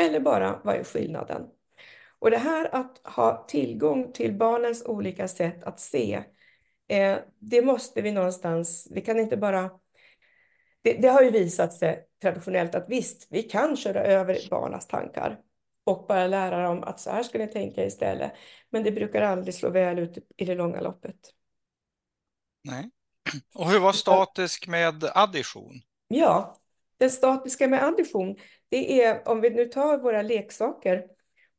Eller 0.00 0.20
bara 0.20 0.60
vad 0.64 0.76
är 0.76 0.84
skillnaden? 0.84 1.46
Och 2.18 2.30
det 2.30 2.38
här 2.38 2.74
att 2.74 2.98
ha 3.04 3.44
tillgång 3.48 4.12
till 4.12 4.32
barnens 4.38 4.86
olika 4.86 5.28
sätt 5.28 5.64
att 5.64 5.80
se, 5.80 6.24
eh, 6.88 7.18
det 7.38 7.62
måste 7.62 8.02
vi 8.02 8.12
någonstans, 8.12 8.88
vi 8.90 9.00
kan 9.00 9.18
inte 9.18 9.36
bara 9.36 9.70
det, 10.82 10.92
det, 10.92 11.08
har 11.08 11.22
ju 11.22 11.30
visat 11.30 11.74
sig 11.74 12.06
traditionellt 12.22 12.74
att 12.74 12.88
visst, 12.88 13.26
vi 13.30 13.42
kan 13.42 13.76
köra 13.76 14.04
över 14.04 14.38
barnas 14.50 14.86
tankar 14.86 15.38
och 15.84 16.06
bara 16.08 16.26
lära 16.26 16.62
dem 16.62 16.82
att 16.82 17.00
så 17.00 17.10
här 17.10 17.22
ska 17.22 17.38
ni 17.38 17.46
tänka 17.46 17.84
istället. 17.84 18.32
Men 18.70 18.82
det 18.82 18.92
brukar 18.92 19.22
aldrig 19.22 19.54
slå 19.54 19.70
väl 19.70 19.98
ut 19.98 20.18
i 20.36 20.44
det 20.44 20.54
långa 20.54 20.80
loppet. 20.80 21.16
Nej. 22.64 22.90
Och 23.54 23.70
hur 23.70 23.80
var 23.80 23.92
statisk 23.92 24.66
med 24.66 25.04
addition? 25.14 25.80
Ja, 26.08 26.56
den 26.96 27.10
statiska 27.10 27.68
med 27.68 27.84
addition, 27.84 28.36
det 28.68 29.02
är 29.02 29.28
om 29.28 29.40
vi 29.40 29.50
nu 29.50 29.66
tar 29.66 29.98
våra 29.98 30.22
leksaker 30.22 31.06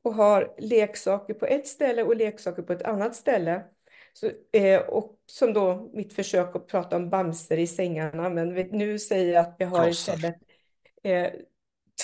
och 0.03 0.15
har 0.15 0.55
leksaker 0.57 1.33
på 1.33 1.45
ett 1.45 1.67
ställe 1.67 2.03
och 2.03 2.15
leksaker 2.15 2.61
på 2.61 2.73
ett 2.73 2.81
annat 2.81 3.15
ställe. 3.15 3.63
Så, 4.13 4.29
eh, 4.51 4.81
och 4.81 5.19
som 5.33 5.53
då 5.53 5.89
mitt 5.93 6.13
försök 6.13 6.55
att 6.55 6.67
prata 6.67 6.95
om 6.95 7.09
bamser 7.09 7.57
i 7.57 7.67
sängarna, 7.67 8.29
men 8.29 8.53
nu 8.53 8.99
säger 8.99 9.33
jag 9.33 9.45
att 9.45 9.55
vi 9.59 9.65
har 9.65 9.89
istället 9.89 10.35
eh, 11.03 11.31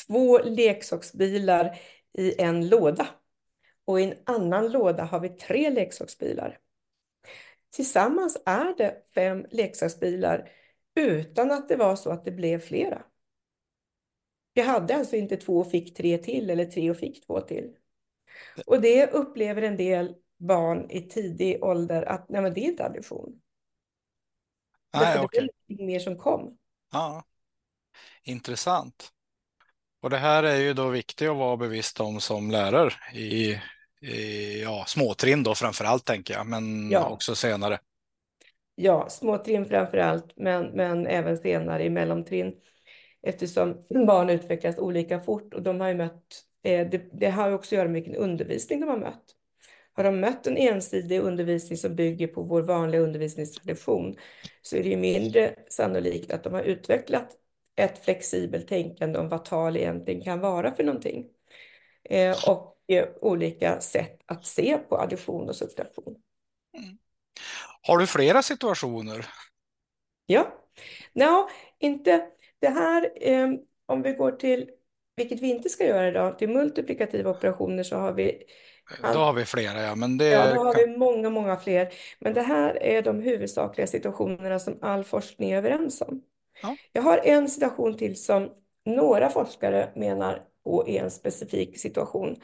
två 0.07 0.39
leksaksbilar 0.39 1.79
i 2.13 2.41
en 2.41 2.69
låda. 2.69 3.07
Och 3.85 4.01
i 4.01 4.03
en 4.03 4.13
annan 4.23 4.71
låda 4.71 5.03
har 5.03 5.19
vi 5.19 5.29
tre 5.29 5.69
leksaksbilar. 5.69 6.59
Tillsammans 7.75 8.41
är 8.45 8.77
det 8.77 9.03
fem 9.15 9.45
leksaksbilar 9.51 10.51
utan 10.95 11.51
att 11.51 11.69
det 11.69 11.75
var 11.75 11.95
så 11.95 12.09
att 12.09 12.25
det 12.25 12.31
blev 12.31 12.59
flera. 12.59 13.03
Jag 14.53 14.65
hade 14.65 14.95
alltså 14.95 15.15
inte 15.15 15.37
två 15.37 15.57
och 15.57 15.71
fick 15.71 15.97
tre 15.97 16.17
till 16.17 16.49
eller 16.49 16.65
tre 16.65 16.91
och 16.91 16.97
fick 16.97 17.25
två 17.25 17.41
till. 17.41 17.75
Och 18.65 18.81
det 18.81 19.11
upplever 19.11 19.61
en 19.61 19.77
del 19.77 20.15
barn 20.39 20.89
i 20.89 21.02
tidig 21.02 21.63
ålder 21.63 22.04
att 22.04 22.30
nej, 22.30 22.41
men 22.41 22.54
det 22.54 22.60
är 22.60 22.65
inte 22.65 22.86
addition. 22.86 23.41
Nej, 24.93 25.19
okay. 25.19 25.47
Det 25.67 25.84
är 25.84 25.86
mer 25.86 25.99
som 25.99 26.17
kom. 26.17 26.58
Ja, 26.91 27.23
intressant. 28.23 29.12
Och 30.02 30.10
det 30.10 30.17
här 30.17 30.43
är 30.43 30.56
ju 30.56 30.73
då 30.73 30.89
viktigt 30.89 31.30
att 31.30 31.38
vara 31.38 31.58
bevisst 31.58 31.99
om 31.99 32.21
som 32.21 32.52
lärare 32.52 32.93
i, 33.13 33.62
i 34.02 34.62
ja, 34.62 34.84
småtrin 34.88 35.43
då 35.43 35.56
framför 35.56 35.86
allt 35.86 36.06
tänker 36.06 36.34
jag, 36.34 36.47
men 36.47 36.91
ja. 36.91 37.10
också 37.10 37.36
senare. 37.36 37.80
Ja, 38.75 39.10
småtrin 39.10 39.65
framför 39.65 39.97
allt, 39.97 40.34
men, 40.36 40.65
men 40.65 41.08
även 41.08 41.38
senare 41.38 41.84
i 41.84 41.89
mellantrin. 41.89 42.56
Eftersom 43.21 43.86
barn 44.08 44.30
utvecklas 44.30 44.78
olika 44.78 45.19
fort 45.19 45.54
och 45.54 45.62
de 45.62 45.80
har 45.82 45.88
ju 45.88 45.95
mött, 45.95 46.43
eh, 46.63 46.89
det, 46.89 47.19
det 47.19 47.30
har 47.30 47.47
ju 47.47 47.54
också 47.54 47.75
att 47.75 47.78
göra 47.78 47.88
med 47.88 48.04
vilken 48.04 48.15
undervisning 48.15 48.80
de 48.80 48.89
har 48.89 48.97
mött. 48.97 49.36
Har 49.99 50.03
de 50.03 50.19
mött 50.19 50.47
en 50.47 50.57
ensidig 50.57 51.19
undervisning 51.19 51.77
som 51.77 51.95
bygger 51.95 52.27
på 52.27 52.41
vår 52.41 52.62
vanliga 52.62 53.01
undervisningstradition 53.01 54.15
så 54.62 54.75
är 54.75 54.83
det 54.83 54.89
ju 54.89 54.97
mindre 54.97 55.55
sannolikt 55.69 56.31
att 56.31 56.43
de 56.43 56.53
har 56.53 56.62
utvecklat 56.62 57.38
ett 57.75 58.05
flexibelt 58.05 58.67
tänkande 58.67 59.19
om 59.19 59.29
vad 59.29 59.45
tal 59.45 59.77
egentligen 59.77 60.21
kan 60.21 60.39
vara 60.39 60.71
för 60.71 60.83
någonting. 60.83 61.25
Eh, 62.03 62.49
och 62.49 62.77
eh, 62.88 63.07
olika 63.21 63.81
sätt 63.81 64.21
att 64.25 64.45
se 64.45 64.77
på 64.77 64.97
addition 64.97 65.49
och 65.49 65.55
subtraktion. 65.55 66.15
Mm. 66.77 66.97
Har 67.81 67.97
du 67.97 68.07
flera 68.07 68.41
situationer? 68.41 69.25
Ja, 70.25 70.53
no, 71.13 71.49
inte 71.79 72.27
det 72.59 72.69
här. 72.69 73.12
Eh, 73.15 73.49
om 73.85 74.01
vi 74.01 74.13
går 74.13 74.31
till, 74.31 74.69
vilket 75.15 75.39
vi 75.39 75.49
inte 75.49 75.69
ska 75.69 75.85
göra 75.85 76.07
idag, 76.07 76.39
till 76.39 76.49
multiplikativa 76.49 77.29
operationer 77.29 77.83
så 77.83 77.95
har 77.95 78.13
vi 78.13 78.43
då 79.02 79.19
har 79.19 79.34
vi 79.34 79.45
flera, 79.45 79.82
ja. 79.82 79.95
Men 79.95 80.17
det 80.17 80.28
ja, 80.28 80.54
då 80.54 80.63
har 80.63 80.75
vi 80.75 80.97
många, 80.97 81.30
många 81.30 81.58
fler. 81.58 81.93
Men 82.19 82.34
det 82.34 82.41
här 82.41 82.84
är 82.84 83.02
de 83.02 83.19
huvudsakliga 83.19 83.88
situationerna 83.88 84.60
som 84.60 84.80
all 84.82 85.04
forskning 85.04 85.52
är 85.52 85.58
överens 85.58 86.02
om. 86.02 86.21
Ja. 86.62 86.75
Jag 86.93 87.02
har 87.02 87.17
en 87.17 87.49
situation 87.49 87.97
till 87.97 88.23
som 88.23 88.49
några 88.86 89.30
forskare 89.30 89.91
menar 89.95 90.43
på 90.63 90.88
är 90.88 91.04
en 91.04 91.12
specifik 91.12 91.80
situation. 91.80 92.36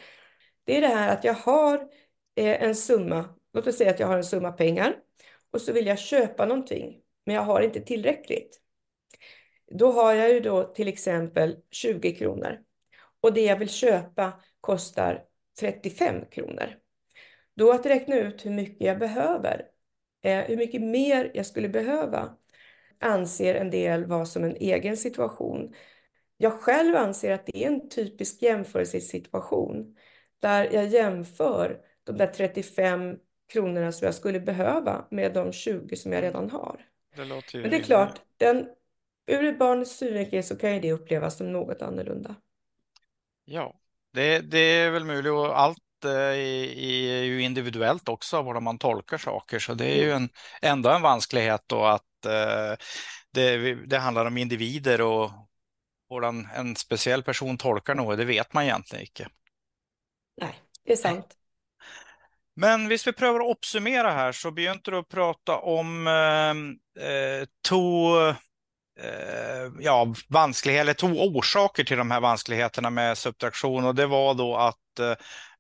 Det 0.64 0.78
är 0.78 0.82
det 0.82 0.88
här 0.88 1.14
att 1.14 1.24
jag 1.24 1.34
har 1.34 1.76
eh, 2.36 2.64
en 2.64 2.76
summa, 2.76 3.26
låt 3.54 3.68
oss 3.68 3.78
säga 3.78 3.92
att 3.92 4.00
jag 4.00 4.08
har 4.08 4.18
en 4.18 4.24
summa 4.24 4.52
pengar 4.52 4.96
och 5.52 5.62
så 5.62 5.74
vill 5.74 5.88
jag 5.88 6.00
köpa 6.00 6.46
någonting, 6.46 6.98
men 7.26 7.36
jag 7.36 7.42
har 7.42 7.62
inte 7.62 7.82
tillräckligt. 7.82 8.62
Då 9.72 9.92
har 9.92 10.14
jag 10.14 10.30
ju 10.30 10.40
då 10.40 10.64
till 10.64 10.88
exempel 10.88 11.58
20 11.72 12.16
kronor 12.16 12.58
och 13.22 13.34
det 13.34 13.42
jag 13.42 13.58
vill 13.58 13.70
köpa 13.70 14.34
kostar 14.62 15.24
35 15.60 16.26
kronor. 16.32 16.76
Då 17.56 17.72
att 17.72 17.86
räkna 17.86 18.16
ut 18.16 18.46
hur 18.46 18.52
mycket 18.52 18.88
jag 18.88 19.00
behöver, 19.00 19.66
eh, 20.24 20.40
hur 20.40 20.58
mycket 20.58 20.82
mer 20.82 21.32
jag 21.34 21.46
skulle 21.46 21.70
behöva, 21.70 22.38
anser 23.00 23.56
en 23.56 23.70
del 23.70 24.06
vara 24.06 24.26
som 24.26 24.44
en 24.44 24.56
egen 24.56 24.98
situation. 24.98 25.74
Jag 26.38 26.54
själv 26.54 26.96
anser 26.96 27.32
att 27.32 27.46
det 27.46 27.64
är 27.64 27.68
en 27.68 27.90
typisk 27.90 28.42
jämförelsesituation 28.42 29.96
där 30.40 30.70
jag 30.74 30.88
jämför 30.88 31.82
de 32.04 32.18
där 32.18 32.28
35 32.28 33.18
kronorna 33.48 33.92
som 33.92 34.06
jag 34.06 34.16
skulle 34.16 34.40
behöva 34.40 35.08
med 35.12 35.34
de 35.34 35.52
20 35.52 35.96
som 35.96 36.12
jag 36.12 36.24
redan 36.24 36.50
har. 36.50 36.86
Det 37.16 37.26
låter 37.26 37.62
Men 37.62 37.70
det 37.70 37.78
är 37.78 37.84
klart, 37.84 38.22
den, 38.38 38.70
ur 39.26 39.44
ett 39.44 39.60
barns 39.60 39.98
synvinkel 39.98 40.44
så 40.44 40.56
kan 40.56 40.74
ju 40.74 40.80
det 40.80 40.92
upplevas 40.92 41.38
som 41.38 41.52
något 41.52 41.82
annorlunda. 41.82 42.36
Ja, 43.46 43.80
det, 44.16 44.40
det 44.40 44.60
är 44.60 44.92
väl 44.92 45.06
möjligt 45.06 45.32
och 45.32 45.60
allt 45.60 46.06
eh, 46.06 46.12
är 46.12 47.24
ju 47.24 47.42
individuellt 47.42 48.10
också, 48.10 48.42
vad 48.42 48.64
man 48.64 48.78
tolkar 48.78 49.18
saker. 49.18 49.60
Så 49.60 49.74
det 49.74 49.86
är 49.86 50.04
ju 50.04 50.12
en, 50.12 50.30
ändå 50.62 50.90
en 50.90 51.02
vansklighet 51.02 51.64
då 51.68 51.86
att 51.86 52.26
eh, 52.26 52.78
det, 53.34 53.76
det 53.76 53.98
handlar 53.98 54.26
om 54.26 54.38
individer 54.38 55.02
och 55.02 55.32
hvordan 56.10 56.48
en 56.56 56.76
speciell 56.76 57.24
person 57.24 57.58
tolkar 57.58 57.96
något, 57.96 58.18
det 58.18 58.26
vet 58.26 58.54
man 58.54 58.64
egentligen 58.64 59.06
inte. 59.06 59.28
Nej, 60.42 60.56
det 60.84 60.92
är 60.92 60.98
sant. 60.98 61.28
Men 62.56 62.88
hvis 62.88 63.08
vi 63.08 63.14
prövar 63.14 63.40
att 63.40 63.58
uppsummera 63.58 64.12
här 64.12 64.32
så 64.32 64.52
begynte 64.52 64.92
du 64.92 64.98
att 64.98 65.10
prata 65.10 65.58
om 65.58 66.08
eh, 66.08 67.06
eh 67.06 67.48
två 67.70 68.12
Eh, 69.00 69.72
ja, 69.80 70.14
vanskligheter, 70.30 70.82
eller 70.82 70.94
två 70.94 71.08
orsaker 71.08 71.84
till 71.84 71.98
de 71.98 72.12
här 72.12 72.20
vanskligheterna 72.20 72.90
med 72.90 73.18
subtraktion 73.18 73.86
och 73.86 73.96
det 73.96 74.08
var 74.08 74.34
då 74.34 74.56
att 74.56 75.00
eh, 75.00 75.14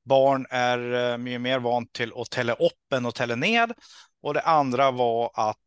barn 0.04 0.46
är 0.50 1.12
eh, 1.12 1.18
mycket 1.18 1.42
mer 1.42 1.60
vant 1.60 1.94
till 1.94 2.12
att 2.16 2.30
tälla 2.30 2.54
upp 2.54 2.94
än 2.94 3.06
att 3.06 3.16
tälla 3.16 3.36
ned 3.36 3.74
och 4.24 4.34
det 4.34 4.42
andra 4.42 4.92
var 4.92 5.32
att 5.34 5.58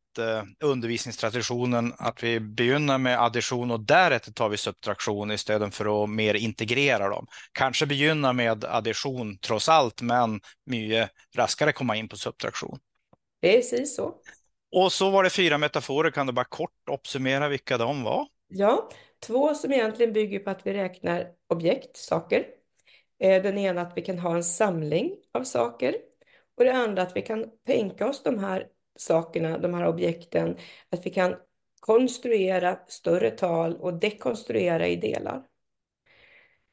undervisningstraditionen 0.64 1.94
att 1.98 2.22
vi 2.22 2.40
begynner 2.40 2.98
med 2.98 3.22
addition 3.22 3.70
och 3.70 3.80
därefter 3.80 4.32
tar 4.32 4.48
vi 4.48 4.56
subtraktion 4.56 5.30
istället 5.30 5.74
för 5.74 6.04
att 6.04 6.10
mer 6.10 6.34
integrera 6.34 7.08
dem. 7.08 7.26
Kanske 7.52 7.86
begynna 7.86 8.32
med 8.32 8.64
addition 8.64 9.38
trots 9.38 9.68
allt, 9.68 10.02
men 10.02 10.40
mycket 10.66 11.10
raskare 11.36 11.72
komma 11.72 11.96
in 11.96 12.08
på 12.08 12.16
subtraktion. 12.16 12.78
Precis 13.42 13.96
så. 13.96 14.14
Och 14.72 14.92
så 14.92 15.10
var 15.10 15.24
det 15.24 15.30
fyra 15.30 15.58
metaforer. 15.58 16.10
Kan 16.10 16.26
du 16.26 16.32
bara 16.32 16.44
kort 16.44 16.88
uppsummera 16.90 17.48
vilka 17.48 17.78
de 17.78 18.02
var? 18.02 18.26
Ja, 18.48 18.88
två 19.26 19.54
som 19.54 19.72
egentligen 19.72 20.12
bygger 20.12 20.38
på 20.38 20.50
att 20.50 20.66
vi 20.66 20.72
räknar 20.72 21.26
objekt, 21.48 21.96
saker. 21.96 22.46
Eh, 23.18 23.42
den 23.42 23.58
ena 23.58 23.80
att 23.80 23.92
vi 23.96 24.02
kan 24.02 24.18
ha 24.18 24.34
en 24.34 24.44
samling 24.44 25.16
av 25.32 25.44
saker 25.44 25.96
och 26.56 26.64
det 26.64 26.72
andra 26.72 27.02
att 27.02 27.16
vi 27.16 27.22
kan 27.22 27.44
tänka 27.66 28.08
oss 28.08 28.22
de 28.22 28.38
här 28.38 28.66
sakerna, 28.98 29.58
de 29.58 29.74
här 29.74 29.86
objekten, 29.86 30.56
att 30.90 31.06
vi 31.06 31.10
kan 31.10 31.36
konstruera 31.80 32.78
större 32.86 33.30
tal 33.30 33.76
och 33.76 33.94
dekonstruera 33.94 34.86
i 34.86 34.96
delar. 34.96 35.42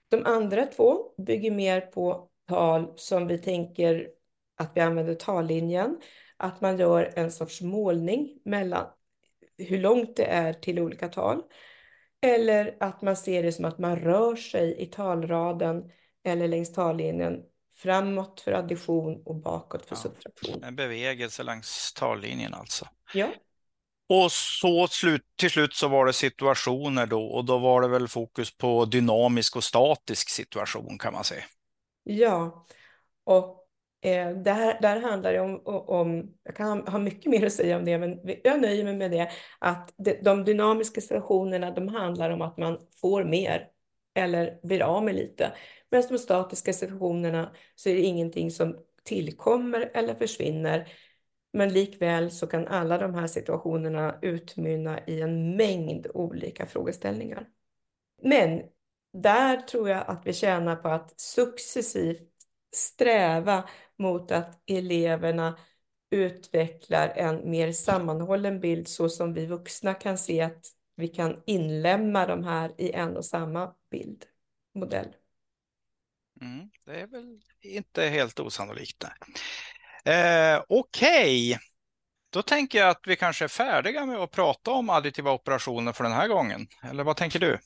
De 0.09 0.25
andra 0.25 0.65
två 0.65 1.13
bygger 1.17 1.51
mer 1.51 1.81
på 1.81 2.29
tal 2.47 2.93
som 2.95 3.27
vi 3.27 3.37
tänker 3.37 4.09
att 4.57 4.71
vi 4.75 4.81
använder 4.81 5.15
tallinjen, 5.15 5.97
att 6.37 6.61
man 6.61 6.79
gör 6.79 7.13
en 7.15 7.31
sorts 7.31 7.61
målning 7.61 8.39
mellan 8.45 8.85
hur 9.57 9.77
långt 9.77 10.15
det 10.15 10.25
är 10.25 10.53
till 10.53 10.79
olika 10.79 11.07
tal. 11.07 11.41
Eller 12.21 12.77
att 12.79 13.01
man 13.01 13.15
ser 13.15 13.43
det 13.43 13.51
som 13.51 13.65
att 13.65 13.79
man 13.79 13.99
rör 13.99 14.35
sig 14.35 14.81
i 14.81 14.85
talraden 14.85 15.91
eller 16.23 16.47
längs 16.47 16.73
tallinjen 16.73 17.43
framåt 17.75 18.41
för 18.41 18.51
addition 18.51 19.23
och 19.25 19.35
bakåt 19.35 19.85
för 19.85 19.95
ja, 19.95 20.01
subtraktion. 20.01 20.63
En 20.63 20.75
bevegelse 20.75 21.43
längs 21.43 21.93
tallinjen 21.93 22.53
alltså. 22.53 22.87
Ja. 23.13 23.27
Och 24.09 24.31
så 24.31 24.87
slut, 24.87 25.21
till 25.35 25.49
slut 25.49 25.73
så 25.73 25.87
var 25.87 26.05
det 26.05 26.13
situationer 26.13 27.05
då 27.05 27.27
och 27.27 27.45
då 27.45 27.57
var 27.57 27.81
det 27.81 27.87
väl 27.87 28.07
fokus 28.07 28.57
på 28.57 28.85
dynamisk 28.85 29.55
och 29.55 29.63
statisk 29.63 30.29
situation 30.29 30.97
kan 30.97 31.13
man 31.13 31.23
säga. 31.23 31.43
Ja, 32.03 32.65
och 33.23 33.64
Eh, 34.05 34.29
där, 34.29 34.81
där 34.81 35.01
handlar 35.01 35.33
det 35.33 35.39
om, 35.39 35.61
om, 35.65 36.33
jag 36.43 36.55
kan 36.55 36.87
ha 36.87 36.99
mycket 36.99 37.31
mer 37.31 37.45
att 37.45 37.53
säga 37.53 37.77
om 37.77 37.85
det, 37.85 37.97
men 37.97 38.19
jag 38.43 38.61
nöjer 38.61 38.83
mig 38.83 38.95
med 38.95 39.11
det, 39.11 39.29
att 39.59 39.93
de 40.21 40.45
dynamiska 40.45 41.01
situationerna, 41.01 41.71
de 41.71 41.87
handlar 41.87 42.29
om 42.29 42.41
att 42.41 42.57
man 42.57 42.79
får 43.01 43.23
mer 43.23 43.67
eller 44.15 44.59
blir 44.63 44.81
av 44.81 45.03
med 45.03 45.15
lite. 45.15 45.51
Medan 45.91 46.07
de 46.09 46.17
statiska 46.17 46.73
situationerna 46.73 47.51
så 47.75 47.89
är 47.89 47.93
det 47.93 48.01
ingenting 48.01 48.51
som 48.51 48.77
tillkommer 49.03 49.91
eller 49.93 50.15
försvinner. 50.15 50.87
Men 51.53 51.73
likväl 51.73 52.31
så 52.31 52.47
kan 52.47 52.67
alla 52.67 52.97
de 52.97 53.13
här 53.13 53.27
situationerna 53.27 54.19
utmynna 54.21 54.99
i 55.07 55.21
en 55.21 55.55
mängd 55.55 56.07
olika 56.13 56.65
frågeställningar. 56.65 57.47
Men 58.21 58.61
där 59.13 59.57
tror 59.57 59.89
jag 59.89 60.03
att 60.07 60.21
vi 60.25 60.33
tjänar 60.33 60.75
på 60.75 60.87
att 60.87 61.19
successivt 61.19 62.34
sträva 62.75 63.69
mot 63.97 64.31
att 64.31 64.61
eleverna 64.67 65.57
utvecklar 66.09 67.13
en 67.15 67.49
mer 67.49 67.71
sammanhållen 67.71 68.59
bild 68.59 68.87
så 68.87 69.09
som 69.09 69.33
vi 69.33 69.45
vuxna 69.45 69.93
kan 69.93 70.17
se 70.17 70.41
att 70.41 70.65
vi 70.95 71.07
kan 71.07 71.41
inlämna 71.45 72.25
de 72.25 72.43
här 72.43 72.73
i 72.77 72.91
en 72.91 73.17
och 73.17 73.25
samma 73.25 73.73
bildmodell. 73.91 75.07
Mm, 76.41 76.69
det 76.85 77.01
är 77.01 77.07
väl 77.07 77.41
inte 77.61 78.03
helt 78.03 78.39
osannolikt. 78.39 79.03
Eh, 80.05 80.63
Okej, 80.67 81.49
okay. 81.49 81.57
då 82.29 82.41
tänker 82.41 82.79
jag 82.79 82.89
att 82.89 83.01
vi 83.07 83.15
kanske 83.15 83.43
är 83.43 83.49
färdiga 83.49 84.05
med 84.05 84.17
att 84.17 84.31
prata 84.31 84.71
om 84.71 84.89
additiva 84.89 85.31
operationer 85.31 85.91
för 85.93 86.03
den 86.03 86.13
här 86.13 86.27
gången. 86.27 86.67
Eller 86.83 87.03
vad 87.03 87.17
tänker 87.17 87.39
du? 87.39 87.59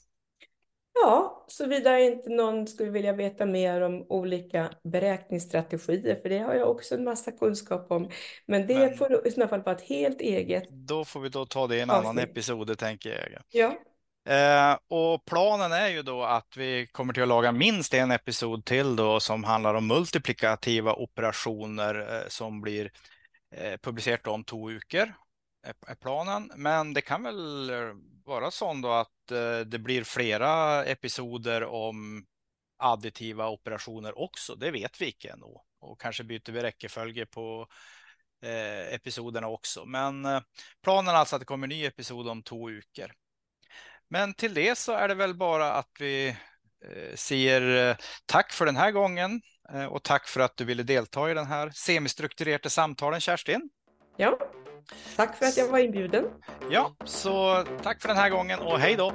Ja, 0.94 1.46
såvida 1.48 2.00
inte 2.00 2.30
någon 2.30 2.68
skulle 2.68 2.90
vilja 2.90 3.14
veta 3.14 3.46
mer 3.46 3.82
om 3.82 4.06
olika 4.10 4.70
beräkningsstrategier, 4.84 6.16
för 6.16 6.30
det 6.30 6.40
har 6.40 6.54
jag 6.54 6.70
också 6.70 6.96
en 6.96 7.04
massa 7.04 7.32
kunskap 7.32 7.92
om. 7.92 8.10
Men 8.46 8.68
det 8.68 8.78
Men, 8.78 8.98
får 8.98 9.28
i 9.28 9.32
så 9.32 9.48
fall 9.48 9.62
vara 9.64 9.76
ett 9.76 9.90
helt 9.90 10.22
eget. 10.22 10.64
Då 10.70 11.06
får 11.06 11.20
vi 11.20 11.30
då 11.30 11.46
ta 11.46 11.68
det 11.68 11.76
i 11.76 11.82
en 11.82 11.90
annan 11.90 12.20
episod, 12.20 12.78
tänker 12.78 13.10
jag. 13.10 13.42
Ja. 13.50 13.76
Eh, 14.30 14.78
och 14.88 15.26
planen 15.26 15.72
är 15.72 15.88
ju 15.88 16.02
då 16.02 16.24
att 16.24 16.58
vi 16.58 16.88
kommer 16.88 17.14
till 17.14 17.24
att 17.24 17.30
laga 17.30 17.52
minst 17.52 17.94
en 17.94 18.12
episod 18.12 18.66
till 18.66 18.96
då 18.96 19.20
som 19.20 19.44
handlar 19.44 19.74
om 19.74 19.88
multiplikativa 19.88 20.94
operationer 20.94 22.16
eh, 22.16 22.28
som 22.28 22.62
blir 22.62 22.92
eh, 23.56 23.78
publicerat 23.82 24.28
om 24.28 24.44
två 24.44 24.68
veckor 24.68 25.14
är 25.64 25.96
planen. 25.96 26.52
Men 26.56 26.94
det 26.94 27.02
kan 27.02 27.24
väl 27.24 27.70
eh, 27.70 27.94
vara 28.26 28.52
så 28.52 28.74
då 28.74 28.92
att 28.92 29.32
eh, 29.32 29.60
det 29.60 29.80
blir 29.80 30.04
flera 30.04 30.86
episoder 30.86 31.64
om 31.64 32.26
additiva 32.78 33.50
operationer 33.50 34.20
också. 34.20 34.56
Det 34.56 34.72
vet 34.72 35.02
vi 35.02 35.06
inte 35.06 35.30
ännu. 35.30 35.46
Och 35.82 36.02
kanske 36.02 36.24
byter 36.24 36.52
vi 36.52 36.62
räckefölje 36.62 37.26
på 37.26 37.68
eh, 38.44 38.94
episoderna 38.94 39.48
också. 39.48 39.86
Men 39.86 40.26
eh, 40.26 40.42
planen 40.84 41.16
är 41.16 41.18
alltså 41.18 41.36
att 41.36 41.40
det 41.40 41.46
kommer 41.46 41.66
en 41.66 41.70
ny 41.70 41.86
episod 41.86 42.28
om 42.28 42.44
två 42.44 42.70
veckor. 42.70 43.12
Men 44.10 44.34
till 44.34 44.54
det 44.54 44.78
så 44.78 44.92
är 44.92 45.08
det 45.08 45.16
väl 45.16 45.36
bara 45.36 45.74
att 45.74 45.92
vi 46.00 46.28
eh, 46.86 47.16
säger 47.16 47.98
tack 48.26 48.54
för 48.54 48.66
den 48.66 48.78
här 48.78 48.92
gången 48.92 49.42
och 49.90 50.04
tack 50.04 50.28
för 50.28 50.40
att 50.40 50.58
du 50.58 50.66
ville 50.66 50.84
delta 50.84 51.32
i 51.32 51.34
den 51.34 51.46
här 51.46 51.70
semistrukturerade 51.70 52.70
samtalen, 52.70 53.22
Kerstin. 53.22 53.70
Ja, 54.18 54.49
Tack 55.16 55.36
för 55.38 55.46
att 55.46 55.58
jag 55.58 55.68
var 55.68 55.80
inbjuden. 55.80 56.26
Ja, 56.70 56.96
så 57.06 57.64
tack 57.84 58.02
för 58.02 58.08
den 58.08 58.18
här 58.18 58.30
gången 58.30 58.60
och 58.60 58.80
hej 58.80 58.96
då. 58.96 59.14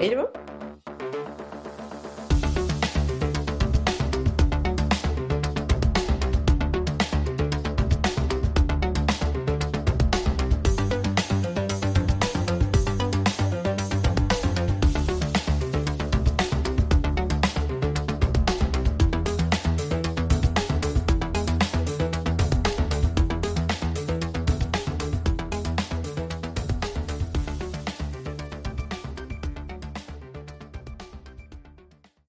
Hej 0.00 0.14
då. 0.14 0.30